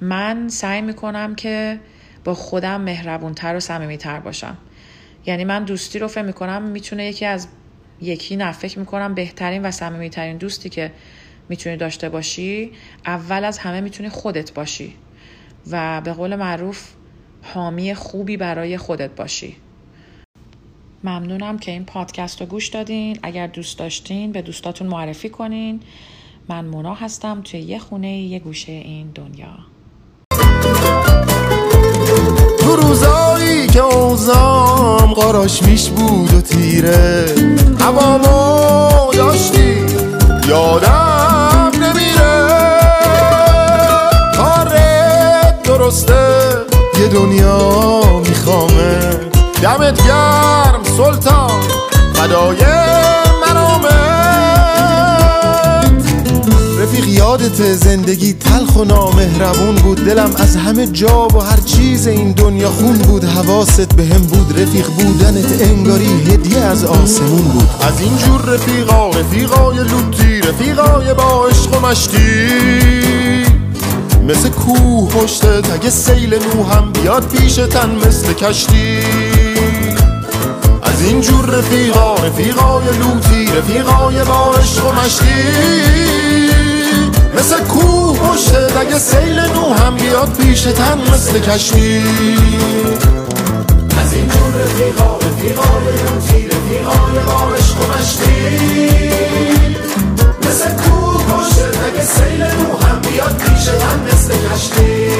من 0.00 0.48
سعی 0.48 0.82
می‌کنم 0.82 1.34
که 1.34 1.80
با 2.24 2.34
خودم 2.34 2.80
مهربونتر 2.80 3.56
و 3.56 3.60
صمیمیتر 3.60 4.20
باشم. 4.20 4.56
یعنی 5.26 5.44
من 5.44 5.64
دوستی 5.64 5.98
رو 5.98 6.08
فکر 6.08 6.22
می‌کنم 6.22 6.62
می‌تونه 6.62 7.04
یکی 7.04 7.24
از 7.24 7.48
یکی 8.00 8.36
نه 8.36 8.52
فکر 8.52 8.78
می‌کنم 8.78 9.14
بهترین 9.14 9.62
و 9.62 9.70
صمیمیترین 9.70 10.36
دوستی 10.36 10.68
که 10.68 10.92
می‌تونی 11.48 11.76
داشته 11.76 12.08
باشی 12.08 12.72
اول 13.06 13.44
از 13.44 13.58
همه 13.58 13.80
می‌تونی 13.80 14.08
خودت 14.08 14.54
باشی 14.54 14.94
و 15.70 16.00
به 16.00 16.12
قول 16.12 16.36
معروف 16.36 16.90
حامی 17.42 17.94
خوبی 17.94 18.36
برای 18.36 18.78
خودت 18.78 19.10
باشی. 19.10 19.56
ممنونم 21.04 21.58
که 21.58 21.72
این 21.72 21.84
پادکست 21.84 22.40
رو 22.40 22.46
گوش 22.46 22.68
دادین. 22.68 23.18
اگر 23.22 23.46
دوست 23.46 23.78
داشتین 23.78 24.32
به 24.32 24.42
دوستاتون 24.42 24.86
معرفی 24.86 25.28
کنین. 25.28 25.80
من 26.48 26.64
مونا 26.64 26.94
هستم 26.94 27.40
توی 27.42 27.60
یه 27.60 27.78
خونه 27.78 28.18
یه 28.18 28.38
گوشه 28.38 28.72
این 28.72 29.10
دنیا. 29.14 29.58
تو 32.58 32.76
روزایی 32.76 33.66
که 33.66 33.80
اوزام 33.80 35.14
قاراش 35.14 35.62
میش 35.62 35.88
بود 35.90 36.34
و 36.34 36.40
تیره 36.40 37.34
هوامو 37.80 39.12
داشتی 39.12 39.86
یادم 40.48 41.70
نمیره. 41.82 42.48
کارت 44.36 45.62
درسته 45.62 46.26
یه 47.00 47.08
دنیا 47.08 48.00
میخوامه. 48.28 49.00
دمت 49.62 50.06
گرم 50.06 50.82
سلطان 50.96 51.60
فدای 52.14 52.56
رفیق 56.96 57.08
یادت 57.08 57.74
زندگی 57.74 58.32
تلخ 58.32 58.76
و 58.76 58.84
نامهربون 58.84 59.74
بود. 59.74 60.04
دلم 60.04 60.30
از 60.36 60.56
همه 60.56 60.86
جا 60.86 61.28
و 61.28 61.40
هر 61.40 61.56
چیز 61.56 62.06
این 62.06 62.32
دنیا 62.32 62.70
خون 62.70 62.98
بود. 62.98 63.24
حواست 63.24 63.96
به 63.96 64.04
هم 64.04 64.22
بود 64.22 64.60
رفیق 64.60 64.86
بودنت 64.86 65.62
انگاری 65.62 66.06
هدیه 66.06 66.58
از 66.58 66.84
آسمون 66.84 67.42
بود. 67.42 67.68
از 67.80 68.00
اینجور 68.00 68.40
رفیقا 68.40 69.10
رفیقای 69.10 69.76
لوتی 69.76 70.40
رفیقای 70.40 71.14
با 71.14 71.46
عشق 71.46 71.76
و 71.76 71.86
مشتی. 71.86 72.48
مثل 74.28 74.48
کوه 74.48 75.08
پشتت 75.08 75.70
اگه 75.72 75.90
سیل 75.90 76.34
نو 76.34 76.64
هم 76.64 76.92
بیاد 76.92 77.28
پیشتن 77.28 77.90
مثل 78.06 78.32
کشتی. 78.32 78.98
از 80.82 81.02
اینجور 81.04 81.46
رفیقا 81.46 82.14
رفیقای 82.14 82.84
لوتی 82.84 83.46
رفیقای 83.46 84.24
با 84.24 84.54
عشق 84.54 84.86
و 84.86 84.92
مشتی. 84.92 86.65
مثل 87.36 87.60
کوه 87.64 88.18
پشت 88.18 88.52
اگه 88.80 88.98
سیل 88.98 89.40
نو 89.40 89.74
هم 89.74 89.94
بیاد 89.96 90.36
پیشتن 90.36 90.98
مثل 91.14 91.38
کشتی 91.38 92.02
از 94.00 94.12
این 94.12 94.28
جور 94.28 94.62
رفیقا 94.64 95.16
رفیقای 95.16 95.86
روتی 96.02 96.46
رفیقای 96.48 97.24
با 97.26 97.54
عشق 97.54 97.80
و 97.80 97.84
مشتی 97.92 98.56
مثل 100.40 100.70
کوه 100.70 101.24
پشت 101.24 101.58
اگه 101.86 102.04
سیل 102.04 102.42
نو 102.42 102.76
هم 102.86 103.00
بیاد 103.00 103.36
پیشتن 103.36 104.00
مثل 104.12 104.34
کشتی 104.54 105.10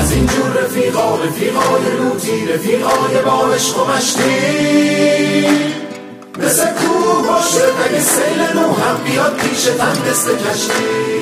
از 0.00 0.12
این 0.12 0.26
جور 0.26 0.62
رفیقا 0.64 1.16
رفیقای 1.24 1.96
لوتی 1.98 2.46
رفیقای 2.54 3.22
با 3.24 3.54
عشق 3.54 3.78
و 3.78 3.92
مشتی 3.92 4.30
مثل 6.42 6.64
کوه 6.64 7.28
باشه 7.28 7.64
اگه 7.84 8.00
سیل 8.00 8.42
نو 8.54 8.74
هم 8.74 8.96
بیاد 9.04 9.36
پیشتن 9.36 9.96
مثل 10.10 10.36
کشتی. 10.36 11.19